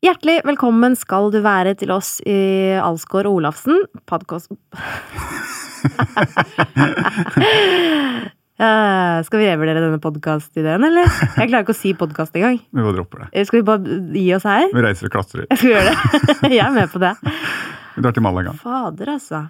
[0.00, 2.36] Hjertelig velkommen skal du være til oss i
[2.80, 4.48] Alsgaard Olafsen, podkast...
[8.60, 11.06] Eh, skal vi revurdere denne podkast-ideen, eller?
[11.38, 12.58] Jeg klarer ikke å si podkast engang.
[12.60, 13.28] Vi bare dropper det.
[13.32, 14.66] Eh, Skal vi bare gi oss her?
[14.74, 15.46] Vi reiser og klatrer.
[15.48, 15.94] Jeg skal gjøre det.
[16.58, 17.14] Jeg er med på det.
[17.94, 18.52] Vi drar til Malaga.
[18.60, 19.40] Fader, altså.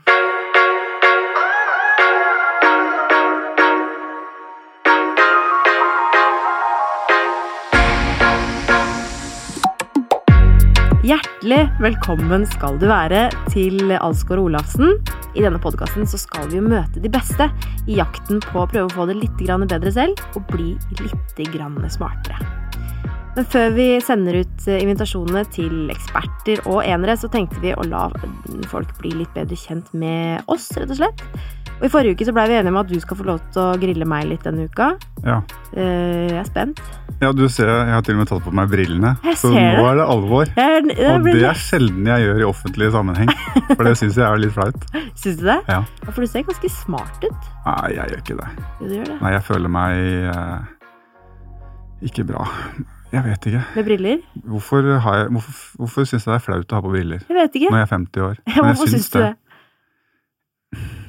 [11.00, 14.98] Hjertelig velkommen skal du være til Alsgaard Olafsen.
[15.32, 17.46] I denne podkasten skal vi møte de beste
[17.88, 21.44] i jakten på å prøve å få det litt bedre selv og bli litt
[21.96, 22.59] smartere.
[23.36, 28.08] Men før vi sender ut invitasjonene til eksperter og enere, så tenkte vi å la
[28.70, 31.22] folk bli litt bedre kjent med oss, rett og slett.
[31.80, 33.62] Og I forrige uke så blei vi enige om at du skal få lov til
[33.62, 34.90] å grille meg litt denne uka.
[35.24, 35.38] Ja.
[35.72, 36.82] Eh, Jeg er spent.
[37.22, 39.14] ja, du ser, jeg har til og med tatt på meg brillene.
[39.38, 39.78] Så nå det.
[39.78, 40.50] er det alvor.
[40.58, 43.32] Jeg, jeg, Og det er sjelden jeg gjør i offentlig sammenheng.
[43.70, 44.84] For det syns jeg er litt flaut.
[45.22, 45.58] Syns du det?
[45.70, 45.80] Ja.
[45.86, 47.48] Ja, For du ser ganske smart ut.
[47.64, 48.50] Nei, jeg gjør ikke det.
[48.82, 49.18] Du gjør det.
[49.22, 49.92] Nei, jeg føler meg
[50.34, 50.70] eh,
[52.10, 52.44] ikke bra.
[53.10, 53.60] Jeg vet ikke.
[53.74, 54.18] Med briller?
[54.46, 57.36] Hvorfor, har jeg, hvorfor, hvorfor syns jeg det er flaut å ha på briller Jeg
[57.40, 57.70] vet ikke.
[57.72, 58.36] når jeg er 50 år?
[58.54, 59.30] Ja, hvorfor syns du det?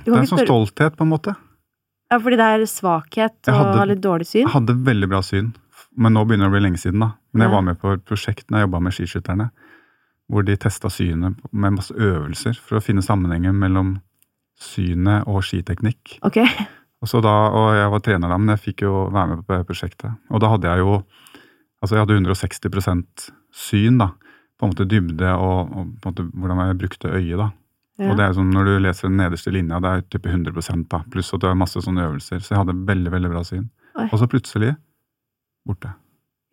[0.01, 1.35] Det er en sånn stolthet, på en måte.
[2.11, 4.41] Ja, fordi det er svakhet og hadde- ha litt dårlig syn?
[4.47, 5.51] Jeg hadde veldig bra syn,
[5.95, 6.99] men nå begynner det å bli lenge siden.
[7.05, 7.11] da.
[7.33, 7.55] Men jeg Ja.
[7.55, 9.51] var med på et prosjekt når jeg jobba med skiskytterne,
[10.31, 14.01] hvor de testa synet med masse øvelser for å finne sammenhengen mellom
[14.59, 16.17] synet og skiteknikk.
[16.23, 16.37] Ok.
[17.01, 19.63] Og, så da, og jeg var trener da, men jeg fikk jo være med på
[19.65, 20.17] prosjektet.
[20.31, 21.03] Og da hadde jeg jo
[21.81, 24.11] altså jeg hadde 160% syn, da.
[24.59, 27.37] På en måte dybde og, og måte hvordan jeg brukte øyet.
[27.39, 27.49] da.
[28.01, 28.11] Ja.
[28.11, 31.01] Og det er som når du leser den nederste linja, det er type 100 da,
[31.11, 32.39] pluss at du har masse sånne øvelser.
[32.41, 33.67] Så jeg hadde veldig, veldig bra syn.
[33.97, 34.07] Oi.
[34.07, 34.75] Og så plutselig
[35.67, 35.91] borte.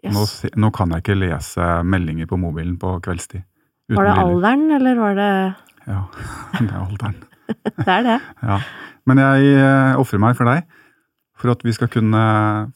[0.04, 0.14] Yes.
[0.14, 3.44] Nå, nå kan jeg ikke lese meldinger på mobilen på kveldstid.
[3.96, 5.30] Var det alderen, eller var det
[5.88, 6.02] Ja,
[6.60, 7.18] det er alderen.
[7.78, 8.18] Det er det.
[8.44, 8.58] Ja.
[9.08, 10.66] Men jeg eh, ofrer meg for deg,
[11.38, 12.22] for at vi skal kunne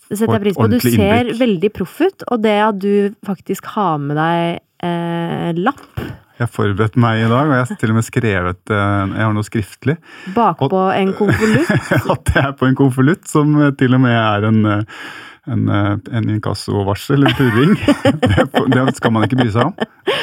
[0.09, 0.69] få et pris på.
[0.71, 1.41] Du ser innblikk.
[1.41, 6.53] veldig proff ut, og det at du faktisk har med deg eh, lapp Jeg har
[6.53, 9.47] forberedt meg i dag, og jeg har til og med skrevet eh, Jeg har noe
[9.47, 9.97] skriftlig.
[10.37, 11.75] bakpå en konvolutt.
[12.15, 15.05] At jeg er på en konvolutt, som eh, til og med er en eh,
[15.51, 17.73] en, en inkassovarsel, en purring.
[18.23, 19.73] Det, det skal man ikke bry seg om.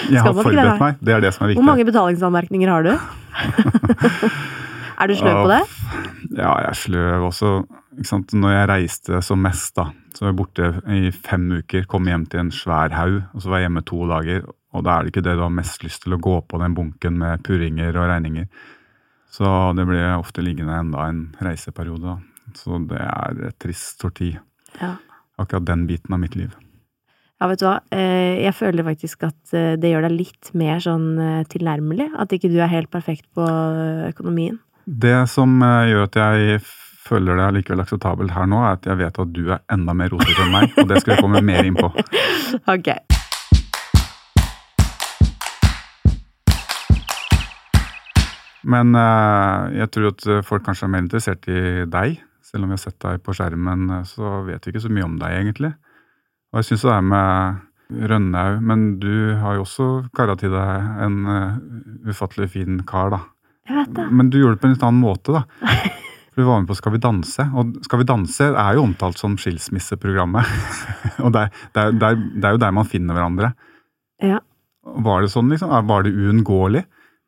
[0.07, 1.01] Jeg har forberedt meg.
[1.03, 1.59] Det er det som er viktig.
[1.59, 2.93] Hvor mange betalingsanmerkninger har du?
[5.03, 5.59] er du sløv på det?
[6.37, 7.51] Ja, jeg er sløv også.
[7.89, 12.27] Når jeg reiste som mest, da, så var jeg borte i fem uker, kom hjem
[12.29, 14.43] til en svær haug, og så var jeg hjemme to dager.
[14.77, 16.75] Og da er det ikke det du har mest lyst til å gå på den
[16.77, 18.45] bunken med purringer og regninger.
[19.33, 22.15] Så det ble ofte liggende enda en reiseperiode.
[22.15, 22.53] da.
[22.57, 24.31] Så det er et trist torti.
[24.79, 24.95] Ja.
[25.41, 26.53] Akkurat den biten av mitt liv.
[27.39, 27.77] Ja, vet du hva.
[27.95, 32.09] Eh, Jeg føler faktisk at eh, det gjør deg litt mer sånn eh, tilnærmelig.
[32.19, 33.45] At ikke du er helt perfekt på
[34.09, 34.59] økonomien.
[34.85, 36.59] Det som gjør at jeg
[37.09, 40.13] føler det allikevel akseptabelt her nå, er at jeg vet at du er enda mer
[40.13, 41.91] rotete enn meg, og det skal jeg komme mer inn på.
[42.69, 42.89] Ok.
[48.69, 52.19] Men eh, jeg tror at folk kanskje er mer interessert i deg.
[52.45, 55.07] Selv om vi har sett deg på skjermen, eh, så vet vi ikke så mye
[55.07, 55.71] om deg, egentlig.
[56.49, 60.89] Og jeg syns det er med Rønnaug, men du har jo også kara til deg
[61.05, 63.19] en uh, ufattelig fin kar, da.
[63.69, 64.05] Jeg vet det.
[64.13, 65.71] Men du gjorde det på en litt annen måte, da.
[66.35, 69.37] Du var med på Skal vi danse, og Skal vi danse er jo omtalt som
[69.39, 70.45] skilsmisseprogrammet.
[71.23, 73.51] og det er, det, er, det, er, det er jo der man finner hverandre.
[74.23, 74.39] Ja.
[75.09, 75.73] Var det sånn, liksom?
[75.89, 76.85] Var det uunngåelig?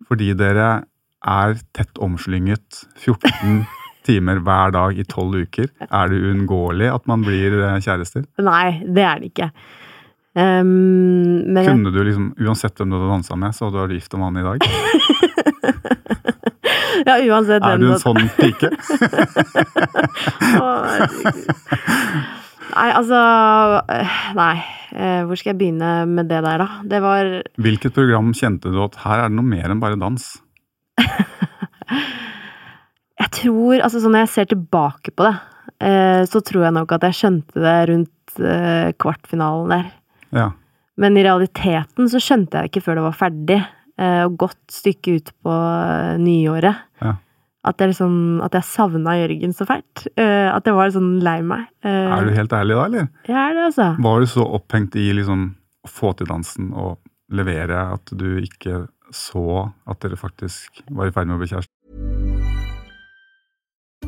[0.10, 0.72] Fordi dere
[1.22, 3.62] er tett omslynget 14
[4.08, 5.70] timer hver dag i 12 uker.
[5.88, 8.26] Er det uunngåelig at man blir eh, kjærester?
[8.42, 9.52] Nei, det er det ikke.
[10.32, 13.98] Um, men Kunne du liksom, uansett hvem du hadde dansa med, så hadde du vært
[13.98, 14.60] gift med han i dag?
[17.10, 18.70] ja, uansett Er du en sånn pike?
[22.72, 23.20] Nei, altså
[23.84, 24.56] øh, Nei.
[24.92, 26.68] Eh, Hvor skal jeg begynne med det der, da?
[26.88, 27.30] Det var
[27.62, 30.24] Hvilket program kjente du at her er det noe mer enn bare dans?
[33.22, 35.36] Jeg tror Altså, sånn når jeg ser tilbake på det,
[35.84, 39.86] eh, så tror jeg nok at jeg skjønte det rundt eh, kvartfinalen der.
[40.36, 40.48] Ja.
[41.02, 43.70] Men i realiteten så skjønte jeg det ikke før det var ferdig, eh,
[44.26, 46.82] og godt stykke ut på eh, nyåret.
[47.02, 47.16] Ja.
[47.64, 50.08] At jeg liksom At jeg savna Jørgen så fælt.
[50.18, 51.68] Eh, at jeg var sånn lei meg.
[51.86, 53.08] Eh, Er du helt ærlig da, eller?
[53.30, 53.90] Jeg er det, altså.
[54.02, 55.44] Var du så opphengt i liksom
[55.86, 56.98] å få til dansen og
[57.32, 61.70] levere at du ikke så at dere faktisk var i ferd med å bli kjærester?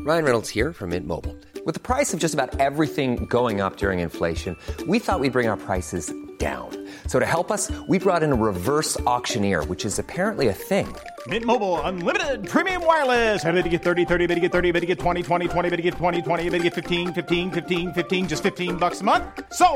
[0.05, 1.35] Ryan Reynolds here from Mint Mobile.
[1.65, 4.57] With the price of just about everything going up during inflation,
[4.87, 6.11] we thought we'd bring our prices
[6.43, 6.69] down.
[7.07, 10.87] So to help us, we brought in a reverse auctioneer, which is apparently a thing.
[11.27, 13.45] Mint Mobile unlimited premium wireless.
[13.45, 15.69] Ready to get 30, 30, bit to get 30, bit to get 20, 20, 20,
[15.69, 18.99] bit to get 20, 20, bit to get 15, 15, 15, 15 just 15 bucks
[18.99, 19.23] a month.
[19.53, 19.67] So,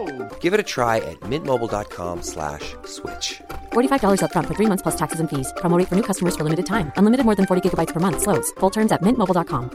[0.42, 3.42] Give it a try at mintmobile.com slash switch.
[3.72, 5.54] $45 upfront for three months plus taxes and fees.
[5.62, 6.92] Promo rate for new customers for limited time.
[6.98, 8.20] Unlimited more than 40 gigabytes per month.
[8.28, 8.52] Slows.
[8.60, 9.72] Full terms at mintmobile.com.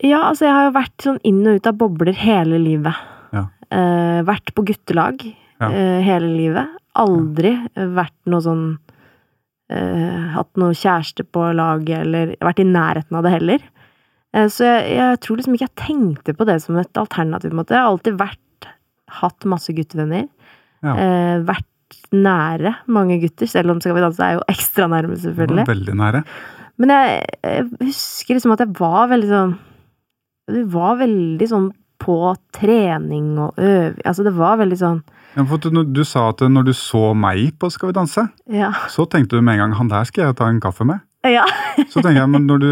[0.00, 3.17] Ja, altså jeg har jo vært sånn inn og ut av bobler hele livet.
[3.70, 5.24] Eh, vært på guttelag
[5.60, 5.68] Ja.
[5.70, 6.68] eh, hele livet.
[6.98, 8.62] Aldri vært noe sånn
[9.70, 13.58] uh, Hatt noe kjæreste på laget, eller vært i nærheten av det heller.
[14.48, 17.52] Så jeg, jeg tror liksom ikke jeg tenkte på det som et alternativ.
[17.52, 17.76] måte.
[17.76, 18.68] Jeg har alltid vært
[19.20, 20.26] Hatt masse guttevenner.
[20.84, 20.94] Ja.
[20.94, 25.66] Eh, vært nære mange gutter, selv om Skal vi danse er jo ekstra nærme, selvfølgelig.
[25.68, 26.22] veldig nære.
[26.78, 29.54] Men jeg, jeg husker liksom at jeg var veldig sånn
[30.48, 32.16] Det var veldig sånn på
[32.54, 35.00] trening og øving Altså, det var veldig sånn
[35.36, 38.70] Ja, du, du sa at når du så meg på Skal vi danse, Ja.
[38.88, 41.00] så tenkte du med en gang han der skal jeg ta en kaffe med.
[41.26, 41.44] ja.
[41.90, 42.70] Så tenker jeg, men når du,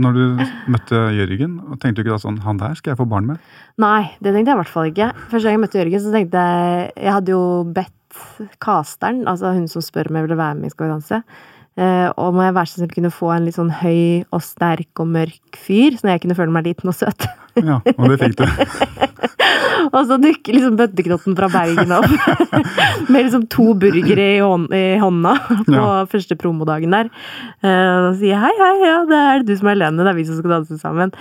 [0.00, 0.24] når du
[0.72, 3.38] møtte Jørgen, tenkte du ikke da sånn han der skal jeg få barn med?
[3.78, 5.10] Nei, det tenkte jeg i hvert fall ikke.
[5.30, 7.42] Første gang jeg møtte Jørgen, så tenkte jeg Jeg hadde jo
[7.74, 7.96] bedt
[8.62, 11.20] casteren, altså hun som spør om jeg ville være med i Skal vi danse,
[11.76, 15.06] eh, må jeg være så snill kunne få en litt sånn høy og sterk og
[15.14, 17.26] mørk fyr, sånn at jeg kunne føle meg liten og søt.
[17.60, 18.46] Ja, og det fikk du.
[19.90, 22.04] Og så dukker liksom bøtteknotten fra Bergen opp.
[23.10, 25.32] Med liksom to burgere i, hånd, i hånda
[25.66, 25.86] på Ja.
[26.10, 27.08] første promodagen der.
[27.64, 30.26] Eh, Og sier hei, hei, ja, det er du som er Lene, det er vi
[30.28, 31.14] som skal danse sammen.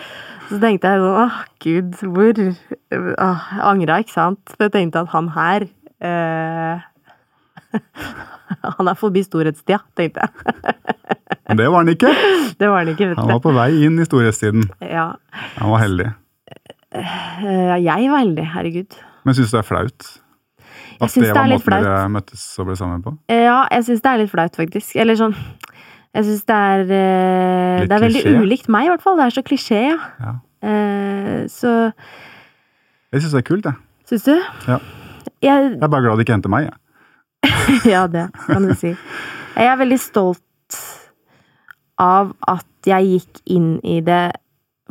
[0.52, 4.44] Så tenkte jeg sånn, åh gud, hvor åh, Jeg angra, ikke sant?
[4.54, 5.66] For jeg tenkte at han her
[6.04, 6.86] eh,
[8.80, 10.56] Han er forbi storhetstida, tenkte jeg.
[11.50, 12.10] Men det var han ikke.
[12.60, 13.22] Det var han ikke, vet du.
[13.22, 14.66] Han var på vei inn i storhetstiden.
[14.84, 15.06] Ja.
[15.60, 16.10] Han var heldig.
[16.92, 18.98] Eh, jeg var heldig, herregud.
[19.28, 20.10] Men syns du det er flaut?
[21.00, 23.14] At det var måten dere møttes og ble sammen på?
[23.32, 24.98] Ja, jeg syns det er litt flaut, faktisk.
[25.00, 25.36] Eller sånn
[26.18, 28.42] Jeg syns det er eh, Det er veldig klisjé.
[28.44, 29.16] ulikt meg, i hvert fall.
[29.22, 29.98] Det er så klisjé, ja.
[30.26, 30.34] Ja.
[30.66, 31.74] Eh, så
[33.14, 33.80] Jeg syns det er kult, jeg.
[34.12, 34.36] Syns du?
[34.68, 34.82] Ja.
[35.40, 36.68] Jeg, Jeg er bare glad det ikke hendte meg.
[36.68, 36.78] Jeg.
[37.94, 38.96] ja, det kan du si.
[39.56, 40.78] Jeg er veldig stolt
[42.00, 44.22] av at jeg gikk inn i det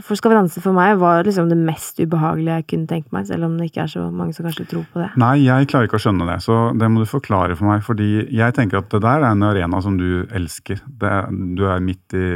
[0.04, 3.24] For Skal vi danse for meg var liksom det mest ubehagelige jeg kunne tenke meg,
[3.26, 5.08] selv om det ikke er så mange som kanskje tror på det.
[5.18, 7.82] Nei, jeg klarer ikke å skjønne det, så det må du forklare for meg.
[7.82, 10.78] Fordi jeg tenker at det der er en arena som du elsker.
[10.86, 12.28] Det, er- du er midt i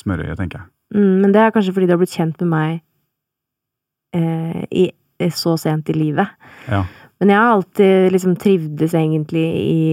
[0.00, 0.70] smørøyet, tenker jeg.
[0.96, 2.80] Mm, men det er kanskje fordi du har blitt kjent med meg
[4.16, 4.86] eh, i,
[5.36, 6.32] så sent i livet.
[6.70, 6.84] Ja.
[7.20, 9.84] Men jeg har alltid liksom trivdes egentlig i,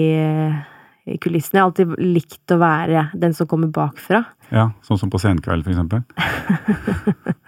[1.08, 1.60] i kulissene.
[1.60, 4.24] Jeg har alltid likt å være den som kommer bakfra.
[4.52, 6.04] ja sånn som på Senkveld, for eksempel.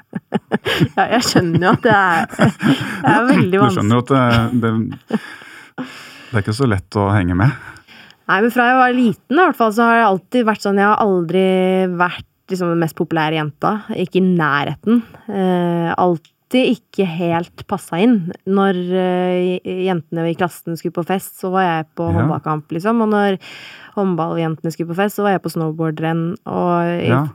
[0.95, 4.23] Ja, jeg skjønner jo at det er, det er veldig Du skjønner jo at det,
[4.63, 4.71] det,
[5.85, 7.53] det er ikke så lett å henge med.
[8.25, 10.79] Nei, men fra jeg var liten, i hvert fall, så har jeg alltid vært sånn
[10.81, 11.43] Jeg har aldri
[11.99, 13.73] vært liksom den mest populære jenta.
[14.01, 15.03] Ikke i nærheten.
[15.29, 15.91] Eh,
[16.55, 18.31] alltid ikke helt passa inn.
[18.47, 22.15] Når eh, jentene i klassen skulle på fest, så var jeg på Ja.
[22.19, 23.01] håndballkamp, liksom.
[23.01, 23.37] Og når
[23.95, 26.35] håndballjentene skulle på fest, så var jeg på snowboardrenn.
[26.45, 27.27] Og i Ja.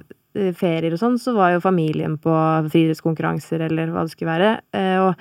[0.55, 2.31] ferier og sånn, så var jo familien på
[2.71, 4.61] friidrettskonkurranser, eller hva det skulle være.
[4.73, 5.15] Eh, og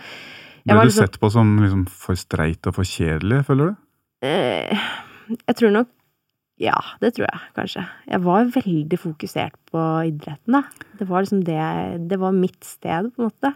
[0.66, 3.76] Ble var du liksom- sett på som liksom for streit og for kjedelig, føler du?
[4.22, 4.78] Eh,
[5.48, 5.88] jeg tror nok
[6.62, 7.88] Ja, det tror jeg kanskje.
[8.06, 9.80] Jeg var veldig fokusert på
[10.12, 10.64] idretten, da.
[10.98, 13.56] Det var liksom det Det var mitt sted, på en måte.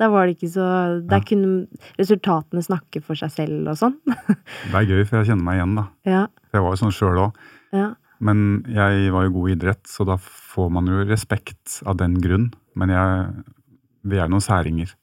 [0.00, 0.64] Der var det ikke så
[1.06, 1.24] Der Ja.
[1.24, 1.66] kunne
[1.98, 3.94] resultatene snakke for seg selv og sånn.
[4.72, 5.84] Det er gøy, for jeg kjenner meg igjen, da.
[6.04, 7.38] ja, For jeg var jo sånn sjøl òg.
[7.72, 7.92] ja.
[8.24, 12.14] Men jeg var jo god i idrett, så da får man jo respekt av den
[12.22, 12.46] grunn.
[12.78, 13.44] Men jeg,
[14.06, 14.94] vi er noen særinger.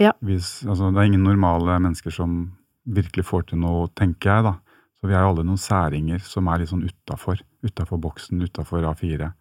[0.00, 0.12] Ja.
[0.24, 2.52] Vi, altså, det er ingen normale mennesker som
[2.86, 4.54] virkelig får til noe, tenker jeg, da.
[4.96, 7.42] Så vi er jo alle noen særinger som er litt sånn utafor.
[7.66, 9.32] Utafor boksen, utafor A4.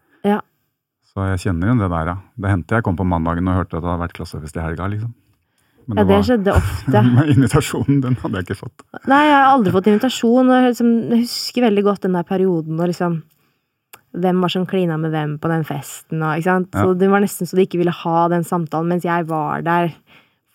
[1.15, 2.15] Så jeg kjenner igjen det der, ja.
[2.43, 4.88] Det hendte jeg kom på mandagen og hørte at det hadde vært klassefest i helga,
[4.91, 5.13] liksom.
[5.88, 7.01] Men ja, det skjedde ofte.
[7.15, 8.84] Men invitasjonen, den hadde jeg ikke fått.
[9.07, 10.50] Nei, jeg har aldri fått invitasjon.
[10.50, 13.22] Og jeg liksom, jeg husker veldig godt den der perioden og liksom
[14.15, 16.69] Hvem var som klina med hvem på den festen og ikke sant.
[16.72, 16.93] Så Ja.
[16.95, 19.89] det var nesten så de ikke ville ha den samtalen mens jeg var der.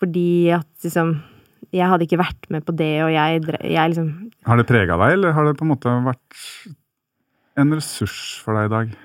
[0.00, 1.18] Fordi at liksom
[1.70, 4.08] Jeg hadde ikke vært med på det, og jeg, jeg liksom
[4.48, 6.40] Har det prega deg, eller har det på en måte vært
[7.60, 8.96] en ressurs for deg i dag?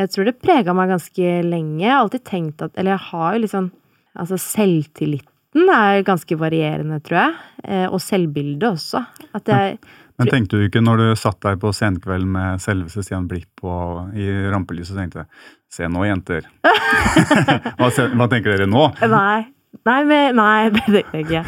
[0.00, 1.82] Jeg tror det prega meg ganske lenge.
[1.84, 3.70] Jeg har alltid tenkt at Eller jeg har jo liksom
[4.18, 7.34] Altså, selvtilliten er ganske varierende, tror jeg.
[7.62, 9.04] Eh, og selvbildet også.
[9.38, 9.76] At jeg
[10.18, 14.10] Men tenkte du ikke når du satt der på senkveld med selveste Stian Blipp og
[14.18, 15.28] i rampelyset, tenkte
[15.70, 16.50] Se nå, jenter.
[17.78, 18.88] hva tenker dere nå?
[19.14, 19.46] Nei.
[19.86, 21.42] Nei, men, nei, det gjør jeg ikke.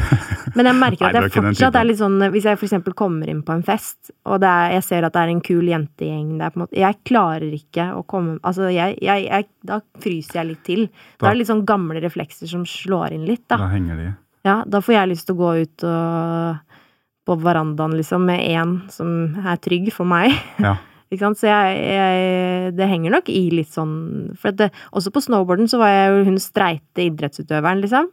[0.55, 3.53] Men jeg merker at jeg fortsatt er litt sånn Hvis jeg eksempel kommer inn på
[3.55, 6.77] en fest, og det er, jeg ser at det er en kul jentegjeng der, måte
[6.79, 10.85] Jeg klarer ikke å komme Altså, jeg, jeg, jeg Da fryser jeg litt til.
[11.19, 13.67] Da- er det litt sånn gamle reflekser som slår inn litt, Da da.
[13.73, 14.07] henger de.
[14.47, 16.79] Ja, da får jeg lyst til å gå ut og
[17.23, 20.33] på verandaen, liksom, med én som er trygg for meg.
[20.59, 20.73] Ja.
[21.13, 21.37] Ikke sant?
[21.39, 23.93] Så jeg, jeg Det henger nok i litt sånn
[24.39, 28.09] For det, også på snowboarden så var jeg jo hun streite idrettsutøveren, liksom.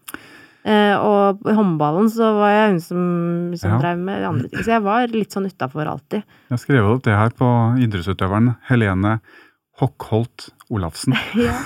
[0.69, 3.04] Eh, og i håndballen så var jeg hun som,
[3.57, 3.78] som Ja.
[3.80, 4.61] drev med andre ting.
[4.61, 6.21] Så jeg var litt sånn utafor alltid.
[6.21, 7.49] Jeg har skrevet opp det her på
[7.80, 9.14] idrettsutøveren Helene
[9.80, 11.16] Hockholt Olafsen.
[11.49, 11.57] Ja.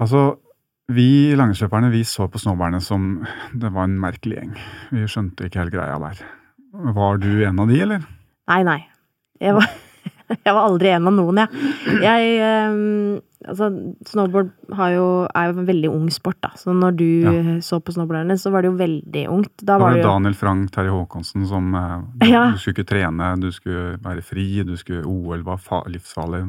[0.00, 0.20] Altså,
[0.92, 3.10] vi langrennsløperne vi så på snowboarderne som
[3.52, 4.54] det var en merkelig gjeng.
[4.94, 6.22] Vi skjønte ikke helt greia der.
[6.96, 8.06] Var du en av de, eller?
[8.48, 8.78] Nei, nei.
[9.42, 9.68] Jeg var,
[10.46, 11.68] jeg var aldri en av noen, jeg.
[12.04, 13.68] jeg um, altså,
[14.08, 16.52] snowboard har jo, er jo en veldig ung sport, da.
[16.58, 17.32] Så når du Ja.
[17.64, 19.52] så på snowboarderne, så var det jo veldig ungt.
[19.62, 22.46] Da Da var det jo Daniel Frank, Terje Håkonsen som eh, Ja.
[22.52, 25.58] Du skulle ikke trene, du skulle være fri, du skulle OL var
[25.90, 26.46] livsfarlig.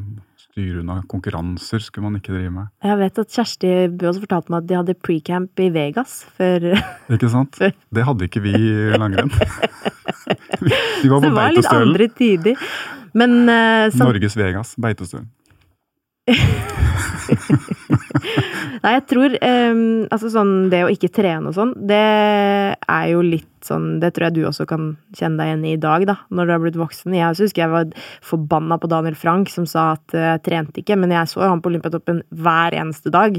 [0.54, 2.68] Styre unna konkurranser skulle man ikke drive med.
[2.86, 3.70] Jeg vet at Kjersti
[4.06, 6.68] også fortalte meg at de hadde pre-camp i Vegas før
[7.16, 7.58] Ikke sant?
[7.98, 9.34] Det hadde ikke vi i langrenn.
[11.04, 12.62] Vi var Så det var litt andre tider.
[13.18, 15.26] Men uh, sam- Norges Vegas, Beitostølen.
[18.84, 23.20] Nei, jeg tror um, Altså sånn det å ikke trene og sånn, det er jo
[23.28, 26.16] litt sånn Det tror jeg du også kan kjenne deg igjen i i dag, da,
[26.32, 27.16] når du har blitt voksen.
[27.16, 27.92] Jeg også husker jeg var
[28.24, 31.62] forbanna på Daniel Frank som sa at eh, jeg trente ikke, men jeg så han
[31.64, 33.32] på Olympiatoppen hver eneste dag.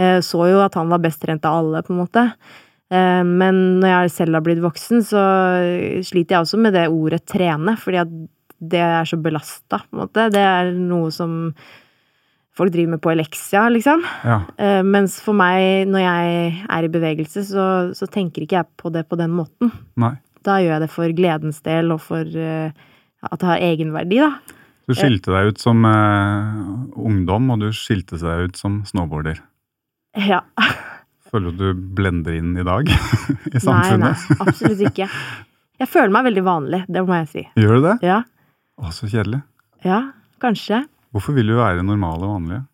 [0.00, 2.22] Uh, så jo at han var best trent av alle, på en måte.
[2.88, 5.22] Uh, Men når jeg selv har blitt voksen, så
[6.08, 8.12] sliter jeg også med det ordet trene, fordi at
[8.58, 10.30] det er så belasta, på en måte.
[10.34, 11.52] Det er noe som
[12.58, 14.04] folk driver med på Elexia, liksom.
[14.26, 14.42] Ja.
[14.58, 18.92] Uh, Mens for meg, når jeg er i bevegelse, så, så tenker ikke jeg på
[18.94, 19.72] det på den måten.
[20.00, 20.16] Nei.
[20.46, 22.70] Da gjør jeg det for gledens del, og for uh,
[23.28, 24.58] at det har egenverdi, da.
[24.88, 29.42] Du skilte deg ut som uh, ungdom, og du skilte deg ut som snowboarder.
[30.16, 30.40] Ja.
[31.28, 32.88] Føler du du blender inn i dag
[33.52, 35.10] i Nei, nei, absolutt ikke.
[35.78, 37.44] Jeg føler meg veldig vanlig, det må jeg si.
[37.60, 37.96] Gjør du det?
[38.08, 38.22] Ja.
[38.80, 39.42] Å, så kjedelig.
[39.84, 40.00] Ja,
[40.42, 40.86] kanskje.
[41.14, 42.64] Hvorfor vil du være normale og vanlige?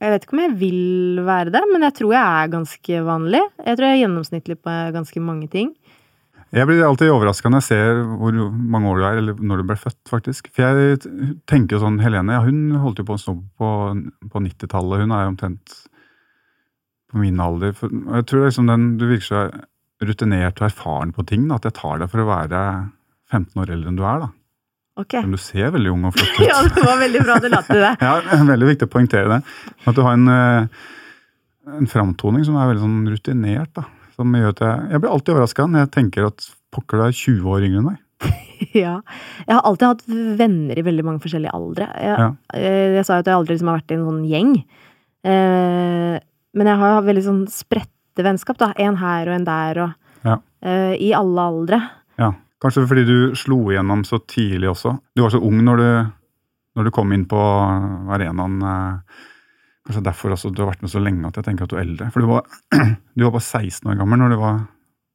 [0.00, 3.42] Jeg vet ikke om jeg vil være det, men jeg tror jeg er ganske vanlig.
[3.60, 5.74] Jeg tror jeg er gjennomsnittlig på ganske mange ting.
[6.54, 9.66] Jeg blir alltid overraska når jeg ser hvor mange år du er, eller når du
[9.68, 10.48] ble født, faktisk.
[10.54, 11.00] For jeg
[11.50, 13.70] tenker jo sånn Helene, ja, hun holdt jo på sno på,
[14.30, 15.02] på 90-tallet.
[15.02, 15.74] Hun er jo omtrent
[17.10, 17.74] på min alder.
[17.76, 19.42] For, jeg tror liksom den, du virker så
[20.04, 22.62] rutinert og erfaren på ting, da, at jeg tar deg for å være
[23.34, 24.24] 15 år eldre enn du er.
[24.24, 24.30] da.
[24.96, 25.14] Ok.
[25.18, 26.46] Men du ser veldig ung og flott ut.
[26.50, 27.92] Ja, det var veldig bra du la til det.
[28.06, 28.12] Ja,
[28.46, 29.40] veldig viktig å poengtere det.
[29.90, 30.68] At du har en, eh,
[31.80, 33.72] en framtoning som er veldig sånn rutinert.
[33.74, 33.84] da.
[34.14, 37.16] Som gjør at jeg, jeg blir alltid overraska når jeg tenker at pokker du er
[37.18, 38.00] 20 år yngre enn meg.
[38.74, 38.94] Ja.
[39.44, 40.04] Jeg har alltid hatt
[40.38, 41.84] venner i veldig mange forskjellige aldre.
[42.00, 42.28] Jeg, Ja.
[42.54, 44.54] jeg, jeg sa jo at jeg aldri liksom har vært i en sånn gjeng.
[45.24, 46.14] Eh,
[46.54, 48.70] men jeg har veldig sånn spredte vennskap, da.
[48.80, 49.92] En her og en der, og
[50.24, 50.36] Ja.
[50.62, 51.80] eh, I alle aldre.
[52.64, 54.94] Kanskje fordi du slo igjennom så tidlig også.
[55.16, 55.88] Du var så ung når du,
[56.78, 57.36] når du kom inn på
[58.16, 58.56] arenaen.
[58.64, 59.22] eh,
[59.84, 61.82] Kanskje derfor også du har vært med så lenge at jeg tenker at du er
[61.84, 62.06] eldre.
[62.14, 62.46] For du var,
[63.16, 64.62] du var bare 16 år gammel når du var,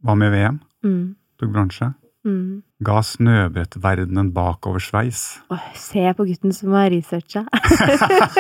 [0.06, 0.60] var med i VM.
[0.86, 1.02] Mm.
[1.42, 1.88] Tok bransje.
[2.28, 2.60] Mm.
[2.86, 5.24] Ga snøbrettverdenen bakoversveis.
[5.50, 7.48] Åh, se på gutten som har researcha.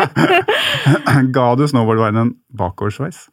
[1.36, 3.25] Ga du snowboardverdenen bakoversveis?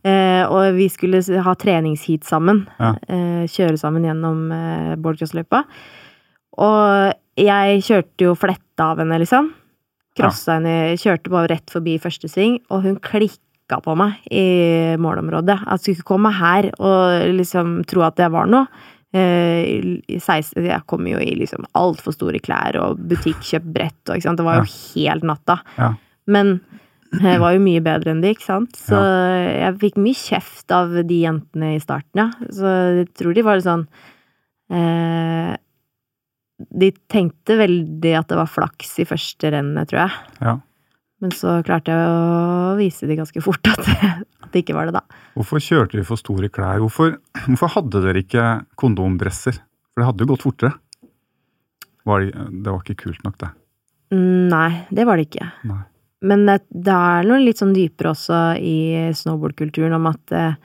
[0.49, 2.65] Og vi skulle ha treningsheat sammen.
[2.79, 2.95] Ja.
[3.45, 5.61] Kjøre sammen gjennom eh, boardcrossløypa.
[6.57, 9.53] Og jeg kjørte jo fletta av henne, liksom.
[10.17, 14.45] Krossa henne, kjørte bare rett forbi første sving, og hun klikka på meg i
[15.01, 15.59] målområdet.
[15.67, 18.67] At skulle ikke komme her og liksom tro at jeg var noe.
[19.15, 24.17] Eh, i 16, jeg kom jo i liksom altfor store klær og butikkjøpt brett og
[24.17, 24.41] ikke sant.
[24.41, 25.61] Det var jo helt natta.
[25.77, 25.93] Ja.
[26.27, 26.57] Men
[27.15, 28.75] jeg var jo mye bedre enn de, ikke sant.
[28.75, 32.51] Så jeg fikk mye kjeft av de jentene i starten, ja.
[32.51, 33.87] Så jeg tror de var sånn
[34.73, 35.53] eh,
[36.57, 40.23] De tenkte veldig at det var flaks i første rennet, tror jeg.
[40.41, 40.55] ja.
[41.17, 44.99] Men så klarte jeg å vise de ganske fort at, at det ikke var det,
[44.99, 45.21] da.
[45.33, 46.77] Hvorfor kjørte de for store klær?
[46.83, 47.15] Hvorfor,
[47.47, 48.43] hvorfor hadde dere ikke
[48.77, 49.57] kondomdresser?
[49.89, 50.75] For det hadde jo gått fortere.
[52.05, 53.49] Var det, det var ikke kult nok, det.
[54.13, 55.49] Mm, Nei, det var det ikke.
[55.71, 55.81] Nei.
[56.29, 58.77] Men det, det er noe litt sånn dypere også i
[59.17, 60.55] snowboardkulturen om at eh,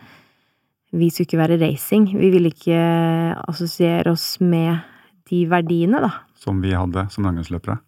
[0.97, 2.11] vi skulle ikke være racing.
[2.13, 2.85] Vi ville ikke
[3.49, 4.85] assosiere oss med
[5.33, 6.13] de verdiene, da.
[6.39, 7.79] Som vi hadde som langrennsløpere.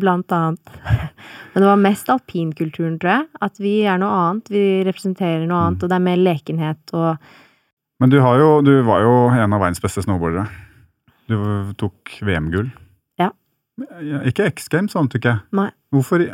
[0.00, 0.72] Blant annet.
[1.52, 3.28] Men det var mest alpinkulturen, tror jeg.
[3.42, 4.50] At vi er noe annet.
[4.52, 7.32] Vi representerer noe annet, og det er mer lekenhet og
[8.00, 10.46] Men du, har jo, du var jo en av verdens beste snowboardere.
[11.28, 11.36] Du
[11.78, 12.70] tok VM-gull.
[13.20, 13.28] Ja.
[14.24, 15.68] Ikke X Games, sånn, du jeg, Nei.
[15.92, 16.24] Hvorfor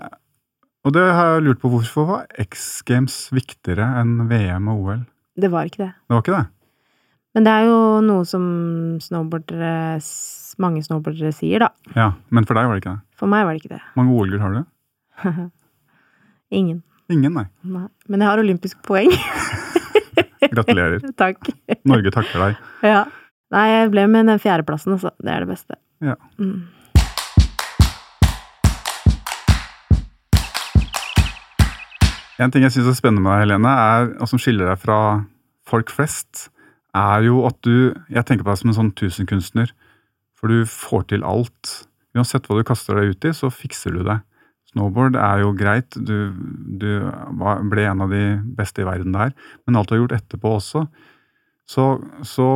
[0.86, 5.02] Og det har jeg lurt på, hvorfor var X Games viktigere enn VM og OL?
[5.36, 5.92] Det var ikke det.
[6.06, 6.46] Det var ikke det?
[7.36, 8.44] Men det er jo noe som
[9.04, 9.98] snowboardere
[10.64, 11.68] Mange snowboardere sier, da.
[11.92, 13.02] Ja, Men for deg var det ikke det?
[13.20, 13.82] For meg var det ikke det.
[13.98, 14.62] Mange OL-gull har du?
[16.58, 16.78] Ingen.
[17.12, 17.44] Ingen, nei.
[17.60, 17.84] Nei.
[18.08, 19.12] Men jeg har olympisk poeng.
[20.54, 21.04] Gratulerer.
[21.20, 21.52] Takk.
[21.84, 22.64] Norge takker deg.
[22.88, 23.04] Ja.
[23.52, 25.12] Nei, jeg ble med den fjerdeplassen, altså.
[25.20, 25.76] Det er det beste.
[26.02, 26.16] Ja.
[26.40, 26.64] Mm.
[32.40, 34.98] En ting jeg syns er spennende med deg, Helene, er, og som skiller deg fra
[35.68, 36.48] folk flest,
[36.96, 39.72] er jo at du Jeg tenker på deg som en sånn tusenkunstner.
[40.36, 41.74] For du får til alt.
[42.16, 44.20] Uansett hva du kaster deg ut i, så fikser du det.
[44.72, 46.32] Snowboard er jo greit, du,
[46.80, 46.88] du
[47.70, 48.24] ble en av de
[48.58, 49.32] beste i verden der.
[49.64, 50.86] Men alt du har gjort etterpå også,
[51.70, 51.86] så,
[52.26, 52.48] så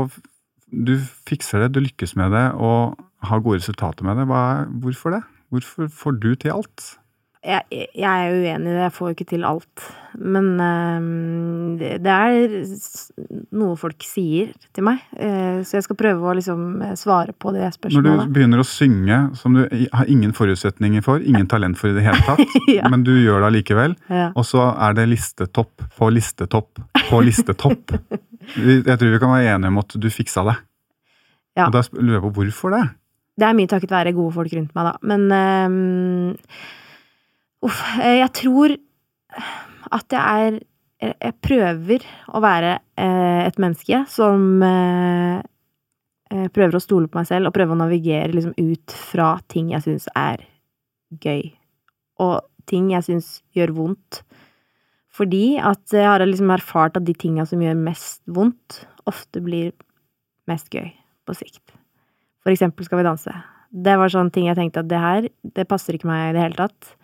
[0.71, 0.97] du
[1.29, 4.27] fikser det, du lykkes med det og har gode resultater med det.
[4.29, 5.23] Er, hvorfor det?
[5.51, 6.91] Hvorfor får du til alt?
[7.41, 8.81] Jeg, jeg er uenig i det.
[8.85, 9.85] Jeg får jo ikke til alt.
[10.21, 12.51] Men ehm, det, er
[13.57, 15.01] noe folk sier til meg.
[15.17, 18.67] Eh, så jeg skal prøve å liksom eh, svare på det Når du begynner å
[18.69, 22.43] synge som du har ingen forutsetninger for, ingen talent for i det hele tatt,
[22.77, 22.91] Ja.
[22.93, 24.27] men du gjør det allikevel, Ja.
[24.35, 27.95] og så er det listetopp på listetopp på listetopp.
[28.61, 30.59] Jeg tror vi kan være enige om at du fiksa det.
[31.57, 31.71] Ja.
[31.71, 32.83] Og da lurer jeg på hvorfor det?
[33.41, 34.93] Det er mye takket være gode folk rundt meg, da.
[35.09, 36.37] Men ehm,
[37.67, 37.81] Uff.
[38.01, 38.77] eh, Jeg tror
[39.91, 40.61] at jeg er
[41.01, 45.41] Jeg prøver å være eh, et menneske som eh,
[46.53, 49.87] prøver å stole på meg selv og prøver å navigere liksom ut fra ting jeg
[49.87, 50.45] syns er
[51.25, 51.55] gøy.
[52.21, 54.21] Og ting jeg syns gjør vondt.
[55.09, 59.73] Fordi at jeg har liksom erfart at de tinga som gjør mest vondt, ofte blir
[60.53, 60.93] mest gøy
[61.25, 61.65] på sikt.
[62.45, 63.33] For eksempel Skal vi danse.
[63.73, 66.45] Det var sånn ting jeg tenkte at det her, det passer ikke meg i det
[66.45, 66.95] hele tatt.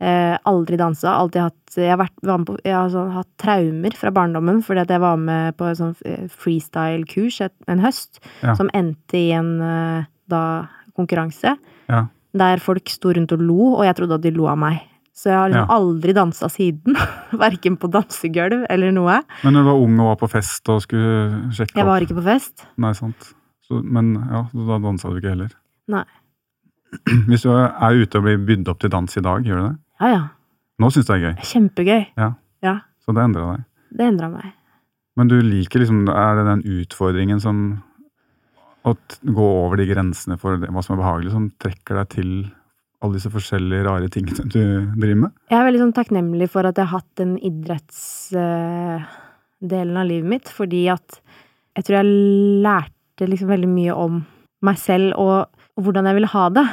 [0.00, 1.14] Eh, aldri dansa.
[1.16, 4.88] Alltid hatt Jeg har, vært, på, jeg har sånn, hatt traumer fra barndommen fordi at
[4.92, 8.54] jeg var med på et sånn eh, freestyle-kurs en høst, Ja.
[8.54, 11.56] som endte i en eh, da konkurranse
[11.88, 12.06] Ja.
[12.34, 14.80] der folk sto rundt og lo, og jeg trodde at de lo av meg.
[15.16, 15.74] Så jeg har liksom Ja.
[15.76, 16.96] aldri dansa siden.
[17.32, 19.22] Verken på dansegulv eller noe.
[19.44, 22.08] Men når du var ung og var på fest og skulle sjekke Jeg var opp
[22.08, 22.66] ikke på fest.
[22.76, 23.32] Nei, sant.
[23.66, 25.52] Så, men ja, da dansa du ikke heller.
[25.88, 26.04] Nei.
[27.28, 29.76] Hvis du er ute og blir bydd opp til dans i dag, gjør du det?
[30.00, 30.22] Ja ja.
[30.82, 32.02] Nå syns du det er gøy, Kjempegøy.
[32.20, 32.28] Ja.
[32.64, 32.74] Ja.
[33.04, 33.60] så det endra deg.
[33.96, 34.46] Det endra meg.
[35.16, 37.56] Men du liker liksom Er det den utfordringen som
[38.84, 38.86] Å
[39.24, 42.30] gå over de grensene for det, hva som er behagelig, som trekker deg til
[43.02, 44.50] alle disse forskjellige rare tingene du
[44.96, 45.30] driver med?
[45.50, 50.48] Jeg er veldig sånn takknemlig for at jeg har hatt den idrettsdelen av livet mitt,
[50.54, 51.08] fordi at
[51.76, 52.12] jeg tror jeg
[52.64, 54.12] lærte liksom veldig mye om
[54.64, 55.38] meg selv og,
[55.76, 56.66] og hvordan jeg ville ha det.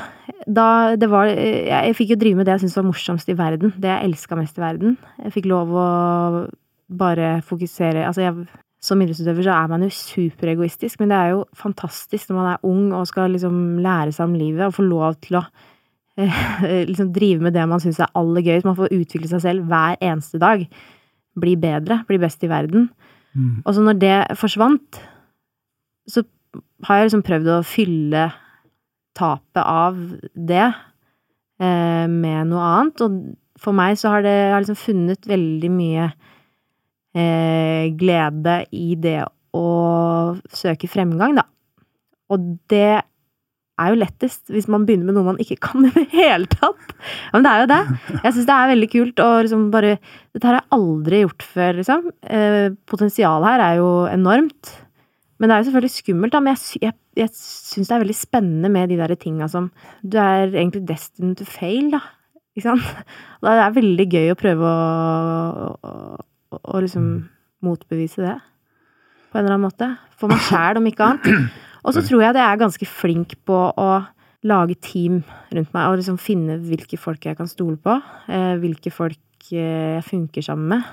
[0.48, 3.74] Da det var Jeg, fikk jo drive med det jeg syntes var morsomst i verden,
[3.80, 4.98] det jeg elska mest i verden.
[5.24, 5.88] Jeg fikk lov å
[6.94, 8.48] bare fokusere Altså, jeg
[8.84, 12.66] som idrettsutøver så er man jo superegoistisk, men det er jo fantastisk når man er
[12.68, 15.44] ung og skal liksom lære seg om livet og få lov til å
[16.20, 16.42] eh,
[16.90, 18.68] liksom drive med det man syns er aller gøyest.
[18.68, 20.66] Man får utvikle seg selv hver eneste dag.
[21.40, 22.90] Bli bedre, bli best i verden.
[23.64, 25.00] Og så når det forsvant,
[26.06, 26.22] så
[26.86, 28.28] har jeg liksom prøvd å fylle
[29.18, 29.98] tapet av
[30.34, 33.06] det eh, med noe annet.
[33.06, 36.10] Og for meg så har det jeg har liksom funnet veldig mye
[37.16, 39.22] eh, glede i det
[39.54, 39.66] å
[40.54, 41.48] søke fremgang, da.
[42.34, 43.04] Og det
[43.82, 46.94] er jo lettest hvis man begynner med noe man ikke kan i det hele tatt.
[46.94, 47.82] Ja, men det er jo det.
[48.20, 49.96] Jeg syns det er veldig kult å liksom bare
[50.34, 52.10] Dette har jeg aldri gjort før, liksom.
[52.26, 54.74] Eh, Potensialet her er jo enormt.
[55.44, 56.40] Men det er jo selvfølgelig skummelt, da.
[56.40, 59.66] Men jeg, jeg, jeg syns det er veldig spennende med de der tinga som
[60.00, 62.00] Du er egentlig destined to fail, da.
[62.56, 62.86] Ikke sant?
[63.44, 65.92] Og det er veldig gøy å prøve å, å,
[66.56, 67.10] å, å liksom
[67.68, 68.38] motbevise det.
[69.34, 69.90] På en eller annen måte.
[70.16, 71.52] For meg sjæl, om ikke annet.
[71.84, 73.90] Og så tror jeg jeg er ganske flink på å
[74.48, 75.20] lage team
[75.52, 77.98] rundt meg, og liksom finne hvilke folk jeg kan stole på.
[78.32, 80.88] Eh, hvilke folk eh, jeg funker sammen med.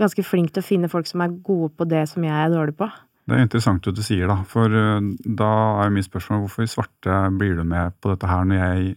[0.00, 2.78] Ganske flink til å finne folk som er gode på det som jeg er dårlig
[2.80, 2.88] på.
[3.30, 4.40] Det er interessant at du sier, da.
[4.50, 5.04] For eh,
[5.38, 8.58] da er jo mitt spørsmål hvorfor i svarte blir du med på dette her når
[8.58, 8.96] jeg,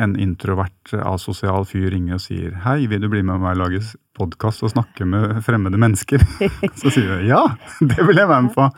[0.00, 3.82] en introvert, asosial fyr, ringer og sier 'hei, vil du bli med meg og lage
[4.16, 6.24] podkast og snakke med fremmede mennesker'?
[6.80, 7.42] så sier du 'ja,
[7.80, 8.70] det vil jeg være med på'.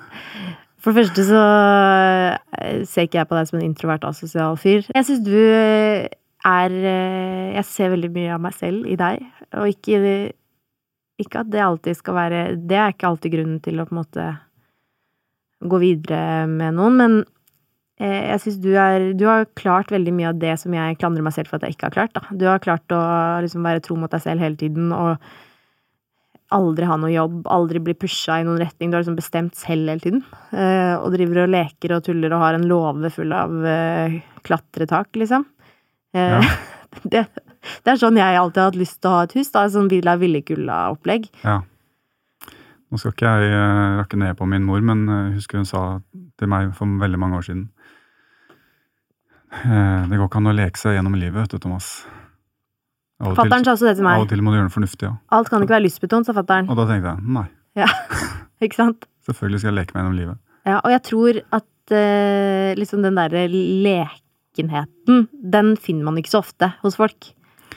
[0.82, 1.42] For det første så
[2.58, 4.82] eh, ser ikke jeg på deg som en introvert asosial fyr.
[4.94, 9.22] Jeg syns du er eh, Jeg ser veldig mye av meg selv i deg,
[9.54, 10.32] og ikke
[11.18, 14.02] Ikke at det alltid skal være Det er ikke alltid grunnen til å på en
[14.02, 14.26] måte
[15.64, 17.14] gå videre med noen, men
[18.00, 21.24] eh, jeg syns du er Du har klart veldig mye av det som jeg klandrer
[21.24, 22.22] meg selv for at jeg ikke har klart, da.
[22.36, 23.00] Du har klart å
[23.44, 25.16] liksom være tro mot deg selv hele tiden og
[26.54, 28.90] aldri ha noe jobb, aldri bli pusha i noen retning.
[28.92, 30.22] Du har liksom bestemt selv hele tiden.
[30.52, 35.08] eh, og driver og leker og tuller og har en låve full av eh, klatretak,
[35.18, 35.46] liksom.
[36.14, 36.40] Eh, Ja.
[37.02, 37.24] det,
[37.82, 39.50] det er sånn jeg alltid har hatt lyst til å ha et hus.
[39.50, 41.26] da, Sånn Villa Villekulla-opplegg.
[41.42, 41.56] Ja.
[42.86, 45.66] Nå skal ikke jeg eh, rakke ned på min mor, men eh, jeg husker hun
[45.66, 45.80] sa
[46.38, 47.64] til meg for veldig mange år siden
[49.64, 51.90] eh, Det går ikke an å leke seg gjennom livet, vet du, Thomas.
[53.16, 54.18] Fatter'n sa også det til meg.
[54.20, 55.14] av og til må du gjøre noe fornuftig, ja.
[55.32, 56.68] Alt kan ikke være lystbetont, sa fatter'n.
[56.70, 57.46] Og da tenkte jeg nei,
[57.80, 57.88] Ja.
[58.64, 59.08] ikke sant?
[59.26, 60.38] selvfølgelig skal jeg leke meg gjennom livet.
[60.66, 66.42] Ja, og jeg tror at eh, liksom den derre lekenheten, den finner man ikke så
[66.44, 67.32] ofte hos folk.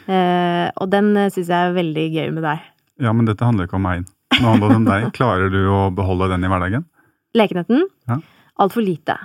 [0.10, 2.62] Eh, og den syns jeg er veldig gøy med deg.
[3.02, 4.06] Ja, men dette handler ikke om meg.
[4.40, 5.10] Nå handler det om deg.
[5.16, 6.86] Klarer du å beholde den i hverdagen?
[7.38, 7.84] Lekenheten?
[8.10, 8.20] Ja.
[8.60, 9.18] Altfor lite.